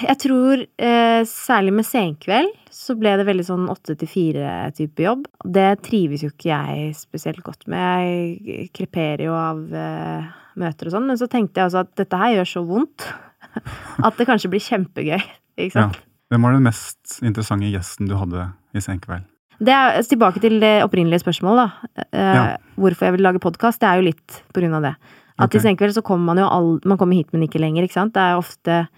[0.00, 5.26] Jeg tror eh, særlig med senkveld så ble det veldig sånn åtte til fire-type jobb.
[5.44, 8.40] Det trives jo ikke jeg spesielt godt med.
[8.48, 12.20] Jeg kreperer jo av eh, møter og sånn, men så tenkte jeg også at dette
[12.20, 13.08] her gjør så vondt
[14.06, 15.20] at det kanskje blir kjempegøy.
[15.66, 15.90] Ikke Ja.
[16.30, 19.24] Hvem var den mest interessante gjesten du hadde i Senkveld?
[19.60, 22.04] Det er tilbake til det opprinnelige spørsmålet, da.
[22.12, 22.56] Eh, Ja.
[22.80, 23.80] Hvorfor jeg vil lage podkast.
[23.80, 24.94] Det er jo litt på grunn av det.
[25.38, 25.58] At okay.
[25.60, 28.12] i senkveld så kommer man jo all, Man kommer hit, men ikke lenger, ikke sant.
[28.14, 28.88] Det er ofte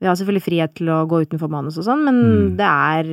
[0.00, 2.56] Vi har selvfølgelig frihet til å gå utenfor manus og sånn, men Mm.
[2.58, 3.04] det er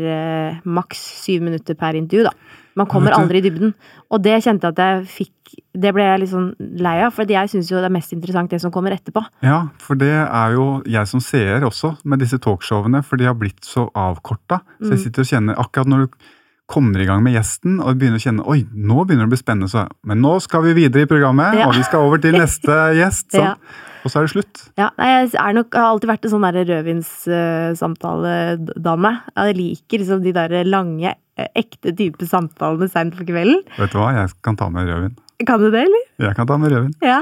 [0.52, 2.32] eh, maks syv minutter per intervju, da.
[2.76, 3.74] Man kommer aldri i dybden.
[4.12, 5.32] Og det kjente jeg at jeg fikk
[5.78, 8.50] Det ble jeg litt sånn lei av, for jeg syns jo det er mest interessant
[8.50, 9.22] det som kommer etterpå.
[9.44, 13.34] Ja, for det er jo jeg som seer også, med disse talkshowene, for de har
[13.36, 14.62] blitt så avkorta.
[14.82, 14.90] Så Mm.
[14.92, 16.18] jeg sitter og kjenner, akkurat når du
[16.72, 19.42] kommer i gang med gjesten, og begynner å kjenne oi, nå begynner det å bli
[19.42, 21.68] spennende, så Men nå skal vi videre i programmet, Ja.
[21.68, 23.36] og vi skal over til neste gjest.
[23.36, 23.56] Ja.
[24.02, 24.62] Og så er det slutt.
[24.80, 26.58] Ja, jeg er nok, har alltid vært en sånn der
[29.38, 33.62] Uh, Jeg liker liksom de der lange, eh, ekte type samtalene seint på kvelden.
[33.78, 35.16] Vet du hva, jeg kan ta med rødvin.
[35.46, 36.04] Kan du det, eller?
[36.20, 36.96] Jeg kan ta med rødvin.
[37.06, 37.22] Ja.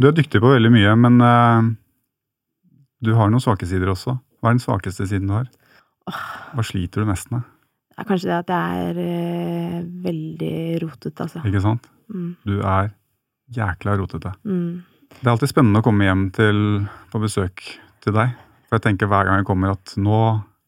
[0.00, 1.62] Du er dyktig på veldig mye, men uh,
[3.04, 4.16] du har noen svake sider også.
[4.40, 5.46] Hva er den svakeste siden du har?
[6.54, 7.44] Hva sliter du mest med?
[7.94, 11.42] Er kanskje det at jeg er eh, veldig rotete, altså.
[11.46, 11.86] Ikke sant?
[12.10, 12.32] Mm.
[12.46, 12.90] Du er
[13.54, 14.34] jækla rotete.
[14.44, 14.82] Mm.
[15.14, 16.58] Det er alltid spennende å komme hjem til,
[17.12, 17.62] på besøk
[18.04, 18.34] til deg.
[18.66, 20.20] For jeg tenker hver gang jeg kommer at nå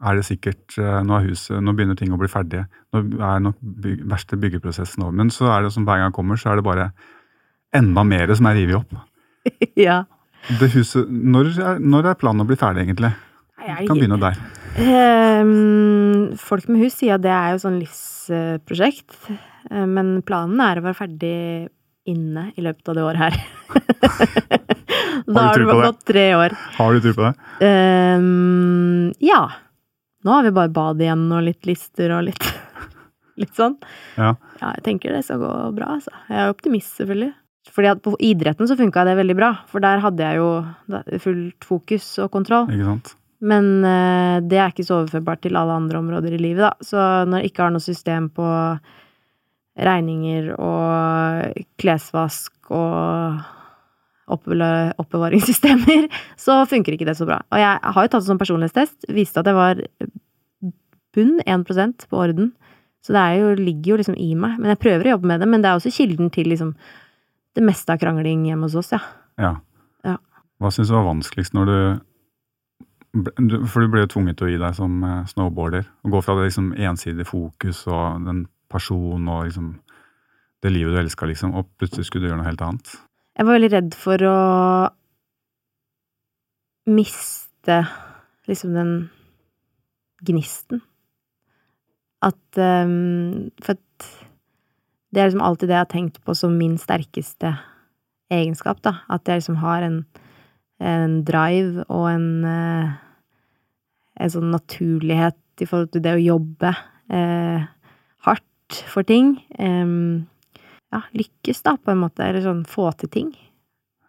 [0.07, 2.67] er det sikkert eh, Nå er huset, nå begynner ting å bli ferdige.
[2.93, 5.17] Nå er nok byg, verste byggeprosessen over.
[5.17, 6.91] Men så er det som hver gang jeg kommer, så er det bare
[7.75, 8.95] enda mer som er revet opp.
[9.89, 10.05] ja.
[10.61, 13.11] Det huset, når, er, når er planen å bli ferdig, egentlig?
[13.57, 14.39] Du Kan begynne der.
[14.77, 19.17] Ehm, folk med hus sier at det er jo sånn livsprosjekt.
[19.71, 21.37] Eh, Men planen er å være ferdig
[22.07, 23.39] inne i løpet av det året her.
[25.27, 26.55] da har det bare gått tre år.
[26.77, 27.33] Har du tro på det?
[27.67, 29.41] Ehm, ja.
[30.27, 32.47] Nå har vi bare bad igjen og litt lister og litt
[33.41, 33.75] Litt sånn.
[34.17, 34.31] Ja.
[34.63, 36.13] Ja, jeg tenker det skal gå bra, altså.
[36.31, 37.35] Jeg er optimist, selvfølgelig.
[37.77, 41.67] Fordi at på idretten så funka det veldig bra, for der hadde jeg jo fullt
[41.69, 42.71] fokus og kontroll.
[42.73, 43.11] Ikke sant?
[43.41, 46.73] Men uh, det er ikke så overførbart til alle andre områder i livet, da.
[46.85, 48.47] Så når jeg ikke har noe system på
[49.77, 53.43] regninger og klesvask og
[54.27, 56.09] oppbevaringssystemer,
[56.45, 57.43] så funker ikke det så bra.
[57.53, 59.83] Og jeg har jo tatt en sånn personlighetstest, viste at jeg var
[61.17, 62.51] bunn 1% på orden.
[63.05, 64.57] Så det jo, ligger jo liksom i meg.
[64.59, 66.73] Men jeg prøver å jobbe med det, men det er også kilden til liksom
[67.57, 69.01] det meste av krangling hjemme hos oss, ja.
[69.41, 69.53] Ja.
[70.05, 70.17] Ja.
[70.61, 72.01] Hva syns du var vanskeligst når du-
[73.17, 75.87] For du ble jo tvunget til å gi deg som eh, snowboarder.
[76.05, 79.75] Å gå fra det liksom ensidige fokus og den personen og liksom
[80.65, 82.93] det livet du elska, liksom, og plutselig skulle du gjøre noe helt annet.
[83.37, 84.37] Jeg var veldig redd for å
[86.91, 87.81] miste
[88.49, 88.93] liksom den
[90.27, 90.81] gnisten.
[92.25, 94.07] At um, For at
[95.15, 97.55] det er liksom alltid det jeg har tenkt på som min sterkeste
[98.33, 98.99] egenskap, da.
[99.09, 100.01] At jeg liksom har en,
[100.83, 102.97] en drive og en eh,
[104.21, 106.71] en sånn naturlighet i forhold til det å jobbe
[107.13, 107.67] eh,
[108.27, 109.35] hardt for ting.
[109.59, 109.93] Eh,
[110.95, 112.25] ja, lykkes, da, på en måte.
[112.27, 113.31] Eller sånn få til ting.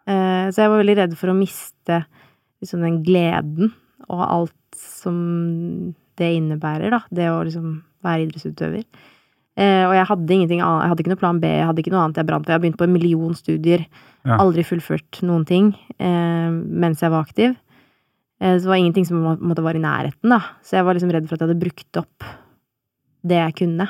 [0.08, 2.02] Eh, så jeg var veldig redd for å miste
[2.64, 3.74] liksom den gleden
[4.08, 7.02] og alt som det innebærer, da.
[7.14, 8.84] Det å liksom være idrettsutøver.
[9.58, 11.94] Eh, og jeg hadde ingenting annet, jeg hadde ikke noe plan B, jeg hadde ikke
[11.94, 12.54] noe annet jeg brant for.
[12.54, 13.86] Jeg har begynt på en million studier,
[14.28, 14.38] Ja.
[14.44, 15.70] aldri fullført noen ting
[16.04, 17.56] eh, mens jeg var aktiv.
[18.42, 20.40] Eh, så det var ingenting som må- måtte være i nærheten, da.
[20.62, 22.24] Så jeg var liksom redd for at jeg hadde brukt opp
[23.26, 23.90] det jeg kunne.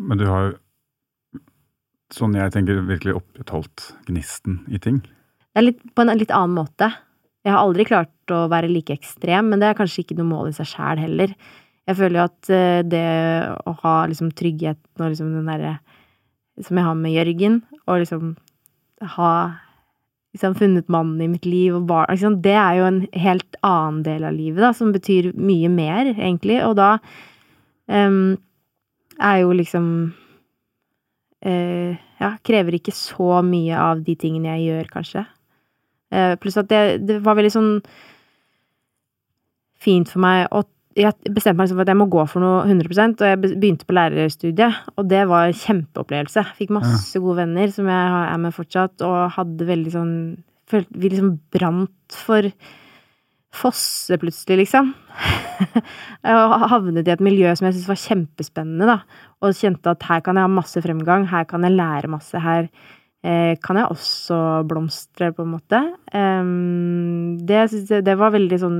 [0.00, 1.40] Men du har jo,
[2.14, 5.00] sånn jeg tenker, virkelig opprettholdt gnisten i ting.
[5.00, 6.88] Det er litt, på en litt annen måte.
[7.44, 10.50] Jeg har aldri klart å være like ekstrem, men det er kanskje ikke noe mål
[10.50, 11.34] i seg sjæl heller.
[11.88, 13.06] Jeg føler jo at eh, det
[13.66, 15.78] å ha liksom tryggheten og liksom den derre
[16.60, 18.34] som jeg har med Jørgen, og liksom
[19.16, 19.30] ha
[20.34, 24.02] liksom funnet mannen i mitt liv og barn liksom, Det er jo en helt annen
[24.06, 26.60] del av livet, da, som betyr mye mer, egentlig.
[26.66, 26.92] Og da
[27.90, 28.38] um,
[29.18, 29.90] er jo liksom
[31.46, 35.26] uh, Ja, krever ikke så mye av de tingene jeg gjør, kanskje.
[36.12, 37.72] Uh, pluss at det, det var veldig sånn
[39.80, 40.66] fint for meg å
[41.00, 43.86] Jeg bestemte meg liksom for at jeg må gå for noe 100 og jeg begynte
[43.88, 46.42] på lærerstudiet, og det var en kjempeopplevelse.
[46.58, 50.12] Fikk masse gode venner som jeg er med fortsatt, og hadde veldig sånn
[50.70, 52.50] følte, Vi liksom brant for
[53.50, 54.92] Fosse, plutselig, liksom.
[56.30, 59.24] og havnet i et miljø som jeg syntes var kjempespennende, da.
[59.42, 62.68] Og kjente at her kan jeg ha masse fremgang, her kan jeg lære masse, her
[63.26, 64.38] eh, kan jeg også
[64.70, 65.80] blomstre, på en måte.
[66.14, 68.78] Um, det, jeg- det var veldig sånn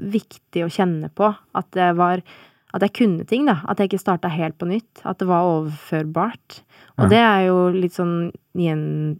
[0.00, 1.32] viktig å kjenne på.
[1.54, 2.22] At det var
[2.74, 3.60] At jeg kunne ting, da.
[3.70, 5.00] At jeg ikke starta helt på nytt.
[5.06, 6.60] At det var overførbart.
[6.98, 7.08] Og Ja.
[7.08, 9.18] det er jo litt sånn gjen,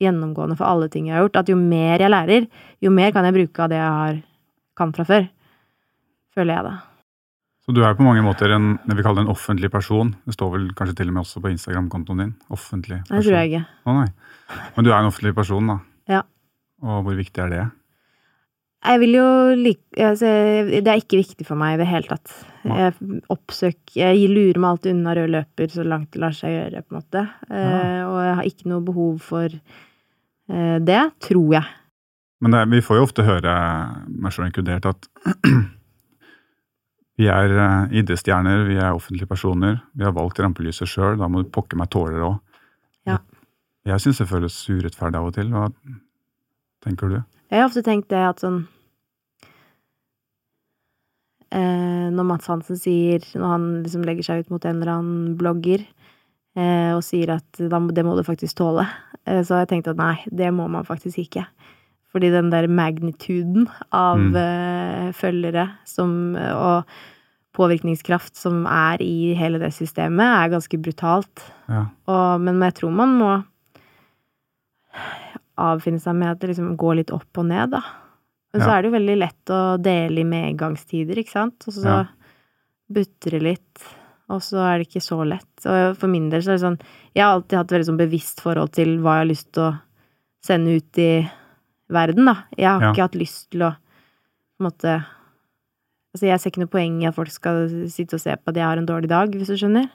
[0.00, 1.36] gjennomgående for alle ting jeg har gjort.
[1.42, 2.46] At jo mer jeg lærer,
[2.80, 4.22] jo mer kan jeg bruke av det jeg har,
[4.76, 5.28] kan fra før.
[6.36, 6.74] Føler jeg, da.
[7.66, 10.14] Så du er på mange måter en det vi kaller en offentlig person.
[10.24, 12.34] Det står vel kanskje til og med også på Instagram-kontoen din.
[12.48, 13.16] Offentlig person.
[13.16, 13.66] Det tror jeg ikke.
[13.86, 14.06] Å nei.
[14.76, 15.78] Men du er en offentlig person, da.
[16.08, 16.22] Ja.
[16.82, 17.64] Og hvor viktig er det?
[18.86, 20.28] Jeg vil jo like altså,
[20.70, 22.34] Det er ikke viktig for meg i det hele tatt.
[22.66, 22.94] Jeg
[23.32, 26.94] oppsøker Jeg lurer meg alltid unna rød løper så langt det lar seg gjøre, på
[26.94, 27.24] en måte.
[27.50, 31.72] Eh, og jeg har ikke noe behov for eh, det, tror jeg.
[32.44, 33.54] Men det er, vi får jo ofte høre,
[34.12, 35.08] meg sjøl inkludert, at
[37.18, 41.42] vi er eh, idrettsstjerner, vi er offentlige personer, vi har valgt rampelyset sjøl, da må
[41.42, 42.38] du pokke meg tåler òg.
[43.08, 43.20] Ja.
[43.86, 45.52] Jeg syns det føles urettferdig av og til.
[45.54, 45.68] Hva
[46.84, 47.20] tenker du?
[47.50, 48.64] Jeg har ofte tenkt det at sånn
[51.52, 55.84] Når Mats Hansen sier Når han liksom legger seg ut mot en eller annen blogger
[56.58, 58.86] eh, og sier at det må du faktisk tåle,
[59.26, 61.44] eh, så har jeg tenkt at nei, det må man faktisk ikke.
[62.10, 64.36] Fordi den der magnituden av Mm.
[64.40, 66.84] eh, følgere som, og
[67.54, 71.44] påvirkningskraft som er i hele det systemet, er ganske brutalt.
[71.68, 71.86] Ja.
[72.08, 73.30] Og, men jeg tror man må
[75.56, 77.82] avfinne seg med at det liksom går litt opp og ned, da.
[78.54, 81.64] Men så er det jo veldig lett å dele i medgangstider, ikke sant?
[81.68, 82.04] Og så Ja.
[82.90, 83.82] butter det litt,
[84.30, 85.66] og så er det ikke så lett.
[85.66, 86.80] Og for min del så er det sånn
[87.14, 89.80] Jeg har alltid hatt veldig sånn bevisst forhold til hva jeg har lyst til å
[90.44, 91.30] sende ut i
[91.90, 92.44] verden, da.
[92.56, 92.92] Jeg har Ja.
[92.92, 95.04] ikke hatt lyst til å på en måte
[96.14, 98.54] Altså, jeg ser ikke noe poeng i at folk skal sitte og se på at
[98.54, 99.90] jeg har en dårlig dag, hvis du skjønner.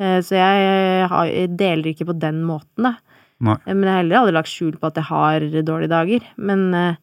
[0.00, 2.94] Eh, Så jeg, har, jeg deler ikke på den måten, da.
[3.42, 3.56] Nei.
[3.66, 6.20] Eh, Men jeg har heller aldri lagt skjul på at jeg har dårlige dager.
[6.38, 6.96] Men eh,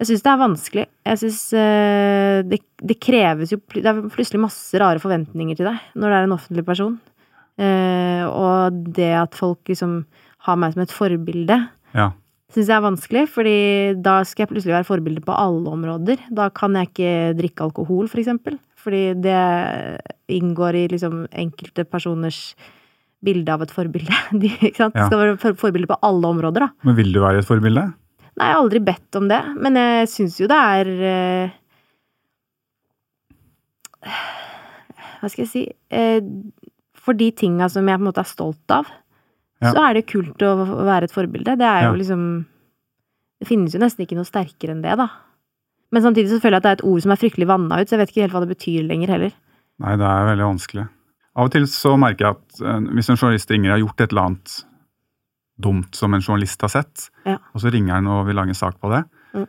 [0.00, 0.84] jeg syns det er vanskelig.
[1.08, 5.96] Jeg syns uh, det, det kreves jo Det er plutselig masse rare forventninger til deg
[5.96, 6.98] når det er en offentlig person.
[7.56, 10.02] Uh, og det at folk liksom
[10.46, 11.56] har meg som et forbilde,
[11.96, 12.10] Ja.
[12.52, 13.56] syns jeg er vanskelig, fordi
[14.04, 16.20] da skal jeg plutselig være forbilde på alle områder.
[16.30, 18.60] Da kan jeg ikke drikke alkohol, for eksempel.
[18.76, 19.40] Fordi det
[20.30, 22.54] inngår i liksom enkelte personers
[23.24, 24.14] bilde av et forbilde.
[24.42, 24.94] De, ikke sant?
[24.94, 25.08] Ja.
[25.08, 26.70] Skal være forbilde på alle områder, da.
[26.86, 27.88] Men vil du være et forbilde?
[28.36, 31.54] Nei, jeg har aldri bedt om det, men jeg syns jo det er eh,
[35.20, 35.62] Hva skal jeg si
[35.94, 36.20] eh,
[37.00, 38.88] For de tinga som jeg på en måte er stolt av,
[39.62, 39.70] Ja.
[39.72, 40.50] så er det kult å
[40.84, 41.54] være et forbilde.
[41.56, 41.96] Det er jo Ja.
[41.96, 42.46] liksom
[43.40, 45.08] Det finnes jo nesten ikke noe sterkere enn det, da.
[45.92, 47.86] Men samtidig så føler jeg at det er et ord som er fryktelig vanna ut,
[47.88, 49.32] så jeg vet ikke helt hva det betyr lenger heller.
[49.78, 50.88] Nei, det er veldig vanskelig.
[51.36, 54.00] Av og til så merker jeg at eh, hvis en journalist ringer og har gjort
[54.00, 54.64] et eller annet
[55.60, 57.38] dumt som en journalist har sett, Ja.
[57.54, 59.46] og så ringer han og vil lage en sak på det, Mm.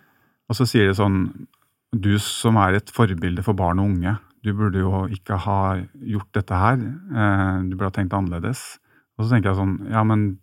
[0.49, 1.47] og så sier de sånn
[1.95, 6.31] Du som er et forbilde for barn og unge, du burde jo ikke ha gjort
[6.33, 6.73] dette her.
[7.15, 8.77] eh, Du burde ha tenkt annerledes.
[9.17, 10.37] Og så tenker jeg sånn Ja, men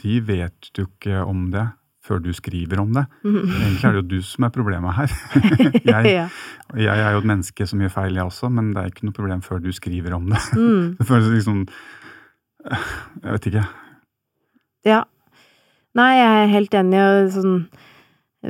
[0.00, 1.66] de vet jo ikke om det
[2.06, 3.06] før du skriver om det.
[3.24, 5.08] Egentlig er det jo du som er problemet her.
[5.84, 6.28] jeg, ja.
[6.76, 9.12] jeg er jo et menneske som gjør feil, jeg også, men det er ikke noe
[9.18, 10.38] problem før du skriver om det.
[10.56, 10.94] Mm.
[10.98, 11.66] Det føles liksom
[13.22, 13.66] Jeg vet ikke.
[14.86, 15.04] Ja.
[15.98, 16.98] Nei, jeg er helt enig.
[17.02, 17.54] Og sånn,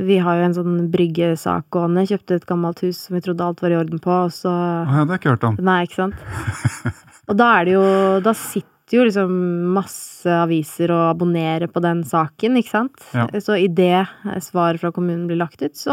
[0.08, 2.06] vi har jo en sånn bryggesak gående.
[2.08, 4.82] Kjøpte et gammelt hus som vi trodde alt var i orden på, og så ja,
[4.84, 5.60] det har jeg ikke hørt om.
[5.68, 7.06] Nei, ikke sant.
[7.28, 7.88] Og da er det jo
[8.24, 9.32] Da sitter jo liksom
[9.76, 13.02] masse aviser og abonnerer på den saken, ikke sant.
[13.12, 13.26] Ja.
[13.44, 14.06] Så idet
[14.46, 15.92] svaret fra kommunen blir lagt ut, så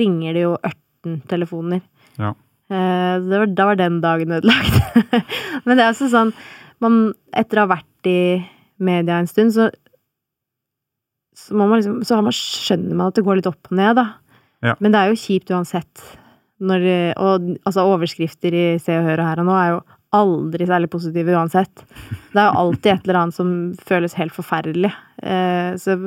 [0.00, 1.84] ringer det jo 18 telefoner.
[2.18, 2.32] Ja.
[2.66, 4.82] Eh, det var, da var den dagen ødelagt.
[5.64, 6.34] Men det er også sånn
[6.82, 8.18] man, Etter å ha vært i
[8.78, 9.70] media en stund, så
[11.36, 13.76] så, må man liksom, så har man, skjønner man at det går litt opp og
[13.76, 14.06] ned, da.
[14.64, 14.72] Ja.
[14.80, 16.04] Men det er jo kjipt uansett.
[16.64, 16.86] Når,
[17.20, 19.82] og altså, overskrifter i Se og Hør og Her og Nå er jo
[20.16, 21.84] aldri særlig positive uansett.
[22.32, 23.50] Det er jo alltid et eller annet som
[23.84, 24.92] føles helt forferdelig.
[25.20, 25.98] Eh, så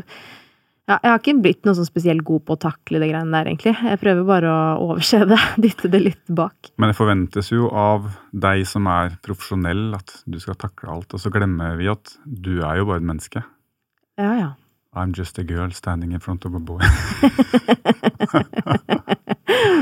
[0.89, 3.49] ja, jeg har ikke blitt noe sånn spesielt god på å takle det greiene der,
[3.51, 3.75] egentlig.
[3.85, 5.37] Jeg prøver bare å overse det.
[5.63, 6.71] Dytte det litt bak.
[6.81, 11.13] Men det forventes jo av deg som er profesjonell, at du skal takle alt.
[11.13, 13.45] Og så glemmer vi at du er jo bare et menneske.
[14.19, 14.49] Ja, ja.
[14.97, 16.81] I'm just a girl standing in front of a boy.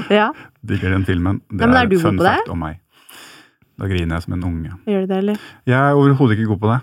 [0.09, 0.29] Ja,
[0.63, 1.41] Digger den filmen.
[1.51, 2.51] Det Nei, men er du god fun fact det?
[2.53, 2.77] om meg.
[3.77, 4.71] Da griner jeg som en unge.
[4.87, 5.41] gjør du det, eller?
[5.67, 6.77] Jeg er overhodet ikke god på det.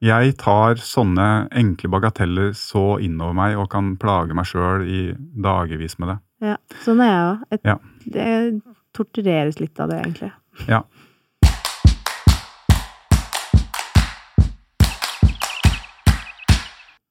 [0.00, 5.00] Jeg tar sånne enkle bagateller så innover meg og kan plage meg sjøl i
[5.44, 6.14] dagevis med det.
[6.40, 7.58] Ja, sånn er jeg òg.
[7.68, 7.74] Ja.
[8.14, 8.28] Det
[8.96, 10.30] tortureres litt av det, egentlig.
[10.72, 10.80] Ja.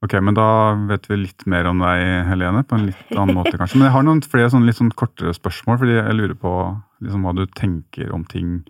[0.02, 0.50] Ok, men da
[0.90, 3.78] vet vi litt mer om deg, Helene, på en litt annen måte kanskje.
[3.78, 6.58] Men jeg har noen flere sånn, litt sånn kortere spørsmål, fordi jeg lurer på
[7.06, 8.64] liksom, hva du tenker om ting.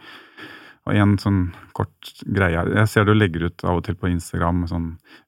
[0.89, 1.39] Og en sånn
[1.77, 2.63] kort greie.
[2.75, 4.87] Jeg ser du legger ut av og til på Instagram sånn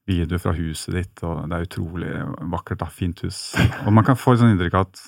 [0.09, 2.11] video fra huset ditt, og det er utrolig
[2.51, 2.89] vakkert, da.
[2.91, 3.43] Fint hus.
[3.85, 5.03] Og man kan få et sånt inntrykk av at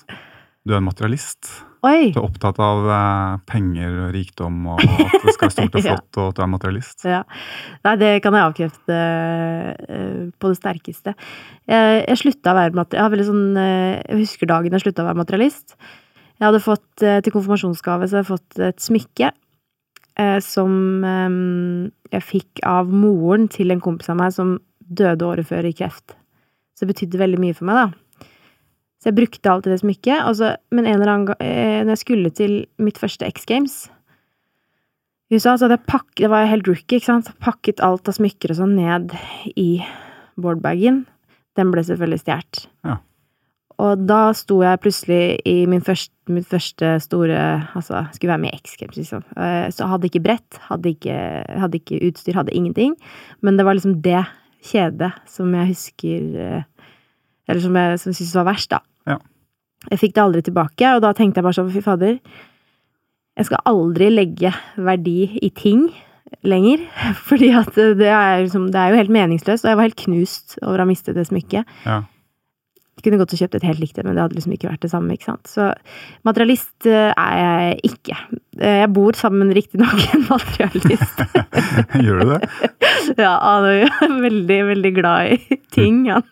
[0.64, 1.50] du er en materialist.
[1.84, 2.12] Oi!
[2.14, 5.82] Du er opptatt av eh, penger og rikdom, og at det skal være stort og
[5.84, 5.96] Ja.
[5.98, 7.04] flott, og at du er materialist.
[7.04, 7.18] Ja.
[7.84, 11.12] Nei, det kan jeg avkrefte eh, på det sterkeste.
[11.68, 15.04] Jeg, jeg slutta å være materi- jeg, har sånn, eh, jeg husker dagen jeg slutta
[15.04, 15.76] å være materialist.
[16.40, 19.28] Jeg hadde fått til konfirmasjonsgave så hadde fått et smykke
[20.44, 21.38] som eh,
[22.14, 26.14] jeg fikk av moren til en kompis av meg som døde året før i kreft.
[26.74, 28.28] Så det betydde veldig mye for meg, da.
[29.02, 30.44] Så jeg brukte alltid det smykket.
[30.72, 33.74] Men en eller annen gang eh, når jeg skulle til mitt første X Games
[35.28, 37.32] i USA, så hadde jeg pakket Det var jeg helt rookie, ikke sant.
[37.42, 39.12] Pakket alt av smykker og sånn ned
[39.60, 39.82] i
[40.40, 41.04] boardbagen.
[41.58, 42.64] Den ble selvfølgelig stjålet.
[42.86, 42.98] Ja.
[43.82, 47.38] Og da sto jeg plutselig i min første, mitt første store
[47.74, 49.24] Altså, skulle være med i X Games, liksom.
[49.36, 51.16] Eh, Så hadde ikke brett, hadde ikke,
[51.58, 52.94] hadde ikke utstyr, hadde ingenting.
[53.42, 54.22] Men det var liksom det
[54.64, 56.62] kjedet som jeg husker eh,
[57.48, 58.80] Eller som jeg, som jeg syntes var verst, da.
[59.10, 59.18] Ja.
[59.90, 62.14] Jeg fikk det aldri tilbake, og da tenkte jeg bare sånn, fy fader.
[63.36, 65.88] Jeg skal aldri legge verdi i ting
[66.46, 66.86] lenger.
[67.28, 70.56] Fordi at det er, liksom, det er jo helt meningsløst, og jeg var helt knust
[70.62, 71.68] over å ha mistet det smykket.
[71.84, 72.00] Ja.
[73.04, 75.12] Kunne godt kjøpt et helt likt et, men det hadde liksom ikke vært det samme.
[75.12, 75.50] ikke sant?
[75.50, 75.66] Så
[76.24, 78.16] materialist eh, er jeg ikke.
[78.60, 81.20] Eh, Jeg bor sammen med riktignok en materialist.
[82.04, 82.40] Gjør du det?
[83.26, 83.92] ja, han er
[84.28, 86.24] veldig, veldig glad i ting, han.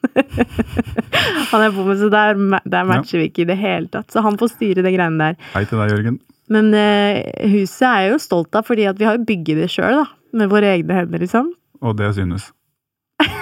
[1.52, 4.08] han er på med, så der, der matcher vi ikke i det hele tatt.
[4.12, 5.38] Så han får styre det greiene der.
[5.54, 6.18] Hei til deg, Jørgen.
[6.52, 7.20] Men eh,
[7.52, 10.08] huset er jeg jo stolt av, fordi at vi har bygget det sjøl, da.
[10.40, 11.52] Med våre egne hender, liksom.
[11.85, 12.48] Og det synes.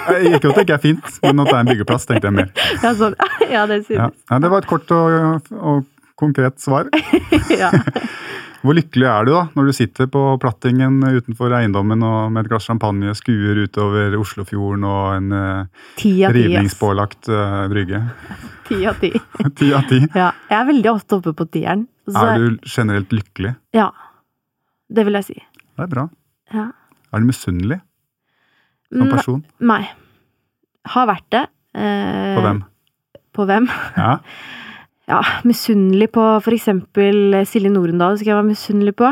[0.09, 2.37] Eh, Ikke at det ikke er fint, men at det er en byggeplass, tenkte jeg
[2.39, 2.51] mer.
[2.81, 3.15] Ja, sånn.
[3.55, 5.85] ja det synes Ja, det var et kort og, og
[6.19, 6.89] konkret svar.
[7.61, 7.69] ja.
[8.61, 12.51] Hvor lykkelig er du da, når du sitter på plattingen utenfor eiendommen og med et
[12.51, 16.11] glass champagne skuer utover Oslofjorden og en eh, ti.
[16.27, 16.35] ass.
[16.37, 18.03] rivningspålagt uh, brygge?
[18.71, 19.09] Ti av ti.
[19.57, 19.97] Ti av ti.
[20.15, 21.87] Ja, jeg er veldig ofte oppe på tieren.
[22.07, 23.55] Så- Er du generelt lykkelig?
[23.75, 23.89] Ja.
[24.93, 25.35] Det vil jeg si.
[25.75, 26.05] Det er bra.
[26.53, 26.69] Ja.
[27.11, 27.81] Er du misunnelig
[28.91, 29.43] som person?
[29.59, 29.83] Nei.
[30.91, 31.45] Har vært det.
[31.75, 32.63] Eh, På hvem?
[33.33, 33.69] På hvem?
[33.97, 34.17] Ja.
[35.11, 39.09] Ja, misunnelig på for eksempel Silje Norendal skal jeg være misunnelig på.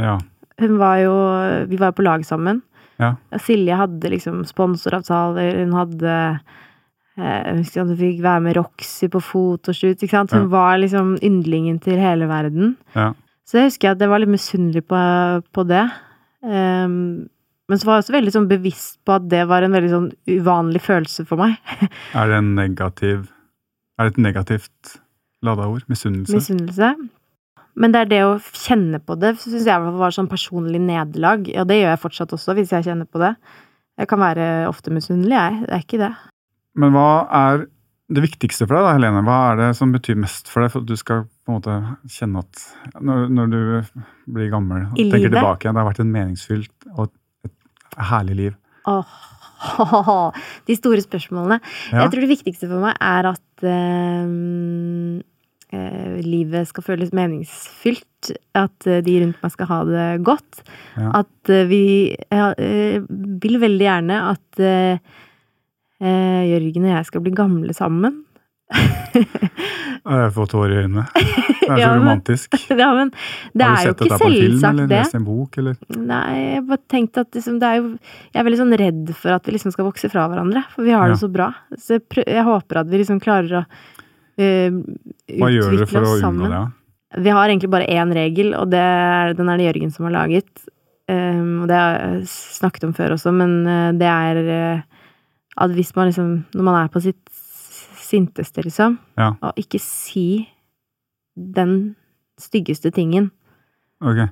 [0.00, 0.14] ja.
[0.58, 1.12] Hun var jo
[1.68, 2.62] Vi var jo på lag sammen.
[2.98, 3.10] Ja.
[3.36, 6.14] Silje hadde liksom sponsoravtaler, hun hadde
[7.18, 10.00] eh, husker at Hun fikk være med Roxy på fotoshoot.
[10.02, 10.32] ikke sant?
[10.32, 10.54] Hun Ja.
[10.54, 12.76] var liksom yndlingen til hele verden.
[12.96, 13.12] ja.
[13.44, 15.90] Så jeg husker at jeg var litt misunnelig på, på det.
[16.44, 17.28] Ehm,
[17.68, 20.08] men så var jeg også veldig sånn bevisst på at det var en veldig sånn
[20.38, 21.58] uvanlig følelse for meg.
[22.18, 23.26] Er det en negativ
[23.98, 24.98] Er det et negativt
[25.44, 25.84] lada ord?
[25.90, 26.34] Misunnelse?
[26.38, 26.92] Misunnelse.
[27.78, 31.44] Men det er det å kjenne på det, syns jeg var sånn personlig nederlag.
[31.60, 33.32] Og det gjør jeg fortsatt også, hvis jeg kjenner på det.
[33.98, 35.60] Jeg kan være ofte misunnelig, jeg.
[35.66, 36.12] Det er ikke det.
[36.78, 37.66] Men hva er
[38.08, 39.22] det viktigste for deg, da, Helene?
[39.26, 41.74] Hva er det som betyr mest for deg for at du skal på en måte
[42.14, 42.62] kjenne at
[43.04, 43.58] Når, når du
[44.38, 45.36] blir gammel og I tenker livet?
[45.36, 47.16] tilbake det har vært en meningsfylt og et
[47.96, 48.56] herlig liv.
[48.88, 49.16] Åh,
[50.68, 51.60] de store spørsmålene.
[51.92, 52.04] Ja.
[52.04, 54.26] Jeg tror det viktigste for meg er at eh,
[56.24, 58.32] livet skal føles meningsfylt.
[58.58, 60.62] At eh, de rundt meg skal ha det godt.
[60.98, 61.22] Ja.
[61.22, 61.84] At vi
[62.14, 64.62] Jeg vil veldig gjerne at
[65.98, 68.22] Jørgen og jeg skal bli gamle sammen.
[68.68, 71.04] Jeg får tårer i øynene.
[71.68, 72.54] Det er så Ja, men- romantisk.
[72.70, 73.10] ja, men
[73.52, 75.74] det Har du sett det dette på film, eller lest en bok, eller?
[75.98, 79.34] Nei, jeg bare tenkte at liksom, det er jo Jeg er veldig sånn redd for
[79.36, 81.12] at vi liksom skal vokse fra hverandre, for vi har Ja.
[81.12, 81.50] det så bra.
[81.76, 83.62] Så jeg, prø jeg håper at vi liksom klarer å
[84.40, 84.70] eh,
[85.36, 86.48] Hva gjør du utvikle for å oss unngå sammen.
[86.48, 86.56] det?
[86.56, 87.20] ja?
[87.28, 90.12] Vi har egentlig bare én regel, og det er, den er det Jørgen som har
[90.22, 90.48] laget.
[91.08, 94.80] Um, og det har jeg snakket om før også, men eh, det er uh,
[95.56, 97.22] at hvis man liksom Når man er på sitt
[98.08, 99.34] sinteste, liksom, Ja.
[99.42, 100.48] og ikke si
[101.36, 101.94] den
[102.40, 103.30] styggeste tingen,
[104.00, 104.28] Ok,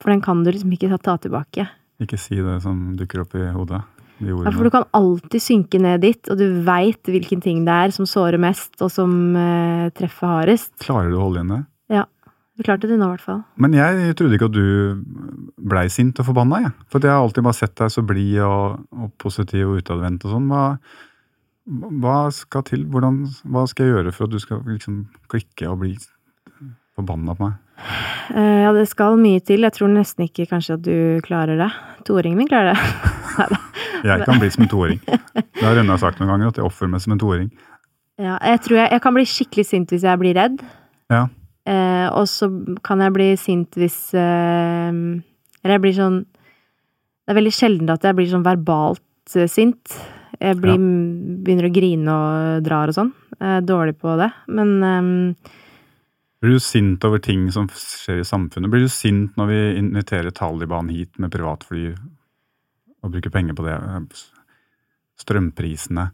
[0.00, 1.68] for den kan du liksom ikke ta, tilbake.
[2.00, 3.82] ikke si det som dukker opp i hodet.
[4.20, 7.72] De Ja, for du kan alltid synke ned dit, og du veit hvilken ting det
[7.74, 10.70] er som sårer mest, og som uh, treffer hardest.
[10.78, 11.66] Klarer du å holde inn det?
[11.90, 12.04] Ja.
[12.56, 13.40] Du klarte det nå, i hvert fall.
[13.56, 15.02] Men jeg trodde ikke at du
[15.58, 16.72] blei sint og forbanna, jeg.
[16.92, 20.36] For jeg har alltid bare sett deg så blid og, og positiv og utadvendt og
[20.36, 20.78] sånn.
[21.66, 22.86] Hva, skal til?
[22.90, 25.92] Hvordan, hva skal jeg gjøre for at du skal liksom klikke og bli
[26.96, 27.58] forbanna på meg?
[28.34, 29.62] Eh, ja, det skal mye til.
[29.66, 30.96] Jeg tror nesten ikke kanskje at du
[31.26, 31.70] klarer det.
[32.08, 33.12] Toåringen min klarer det.
[33.38, 33.60] Neida.
[34.02, 34.98] Jeg kan bli som en toåring.
[35.06, 37.52] Det har Rønne sagt noen ganger, at jeg oppfører meg som en toåring.
[38.20, 40.58] Ja, jeg tror jeg, jeg kan bli skikkelig sint hvis jeg blir redd.
[41.12, 41.26] Ja.
[41.70, 42.48] Eh, og så
[42.84, 44.90] kan jeg bli sint hvis eh,
[45.62, 49.94] Eller jeg blir sånn Det er veldig sjelden at jeg blir sånn verbalt eh, sint.
[50.42, 50.78] Jeg blir,
[51.46, 53.12] begynner å grine og drar og sånn.
[53.62, 54.28] Dårlig på det.
[54.50, 55.10] Men um,
[56.42, 58.70] Blir du sint over ting som skjer i samfunnet?
[58.72, 61.92] Blir du sint når vi inviterer Taliban hit med privatfly
[63.02, 63.76] og bruker penger på det?
[65.22, 66.08] Strømprisene.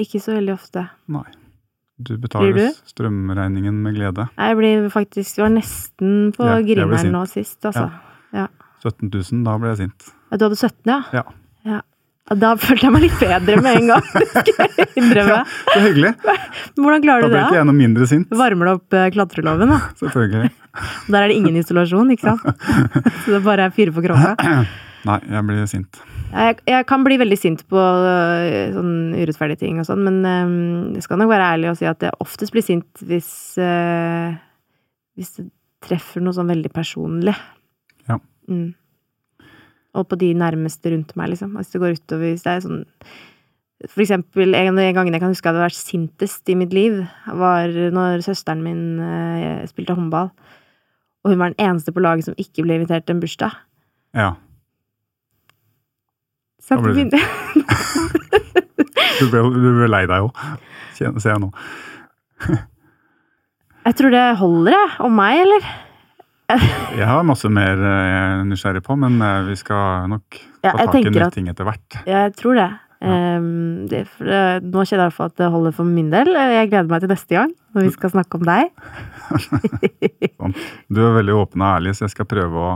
[0.00, 0.86] ikke så veldig ofte.
[1.12, 1.26] Nei.
[1.96, 2.66] Du betaler du?
[2.92, 4.26] strømregningen med glede.
[4.36, 7.88] Jeg blir faktisk var nesten på Ja, grineren nå sist, altså.
[8.36, 8.48] Ja.
[8.84, 10.10] 17 000, da ble jeg sint.
[10.36, 10.98] Du hadde 17, ja?
[11.16, 11.22] Ja.
[12.26, 12.30] Ja.
[12.30, 14.06] Ja, Da følte jeg meg litt bedre med en gang.
[14.98, 15.42] Innrømme.
[15.70, 16.12] Så hyggelig!
[16.74, 17.44] Hvordan klarer du ble det?
[17.44, 17.60] ikke da?
[17.60, 18.32] jeg noe mindre sint.
[18.34, 19.78] Varmer det opp eh, klatreloven, da?
[20.00, 20.50] Selvfølgelig.
[21.12, 22.66] Der er det ingen isolasjon, ikke sant?
[23.22, 24.34] Så det bare er fyre på kråka.
[25.06, 26.00] Nei, jeg blir sint.
[26.32, 30.96] Jeg, jeg kan bli veldig sint på øh, sånn urettferdige ting og sånn, men øh,
[30.98, 33.30] jeg skal nok være ærlig og si at jeg oftest blir sint hvis
[35.16, 35.46] Hvis det
[35.86, 37.36] treffer noe sånn veldig personlig.
[38.10, 38.18] Ja.
[38.50, 38.74] Mm.
[39.96, 41.54] Og på de nærmeste rundt meg, liksom.
[41.56, 42.82] Hvis det går utover Hvis det er sånn
[43.88, 46.72] For eksempel, en av de gangene jeg kan huske jeg hadde vært sintest i mitt
[46.76, 46.98] liv,
[47.36, 50.30] var når søsteren min øh, spilte håndball.
[51.24, 53.52] Og hun var den eneste på laget som ikke ble invitert til en bursdag.
[54.16, 54.30] Ja.
[56.62, 57.16] Så Da ble du-
[59.20, 60.40] Du ble, du ble lei deg òg,
[60.96, 61.48] ser jeg nå.
[63.86, 64.90] Jeg tror det holder, jeg.
[65.06, 65.68] Om meg, eller?
[66.46, 70.72] Jeg har masse mer eh, jeg er nysgjerrig på, men eh, vi skal nok Ja,
[70.72, 71.98] få tak i nye ting etter hvert.
[72.06, 72.68] Jeg tror det.
[73.04, 76.08] Ehm, det, for det nå kjenner jeg i hvert fall at det holder for min
[76.12, 76.32] del.
[76.32, 78.72] Jeg gleder meg til neste gang, når vi skal snakke om deg.
[80.38, 80.56] Sånn.
[80.88, 82.72] Du er veldig åpen og ærlig, så jeg skal prøve å,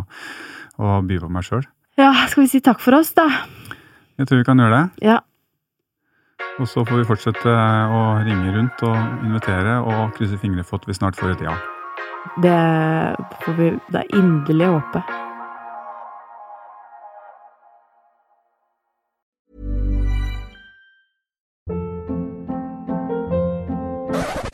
[0.83, 1.65] å by på meg sjøl.
[2.01, 3.27] Ja, skal vi si takk for oss, da?
[4.21, 5.09] Jeg tror vi kan gjøre det.
[5.09, 5.21] Ja.
[6.61, 7.53] Og så får vi fortsette
[7.97, 11.55] å ringe rundt og invitere og krysse fingre for at vi snart får et ja.
[12.43, 15.03] Det får vi da inderlig håpe.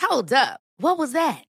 [0.00, 0.60] Hold up.
[0.78, 1.44] What was that?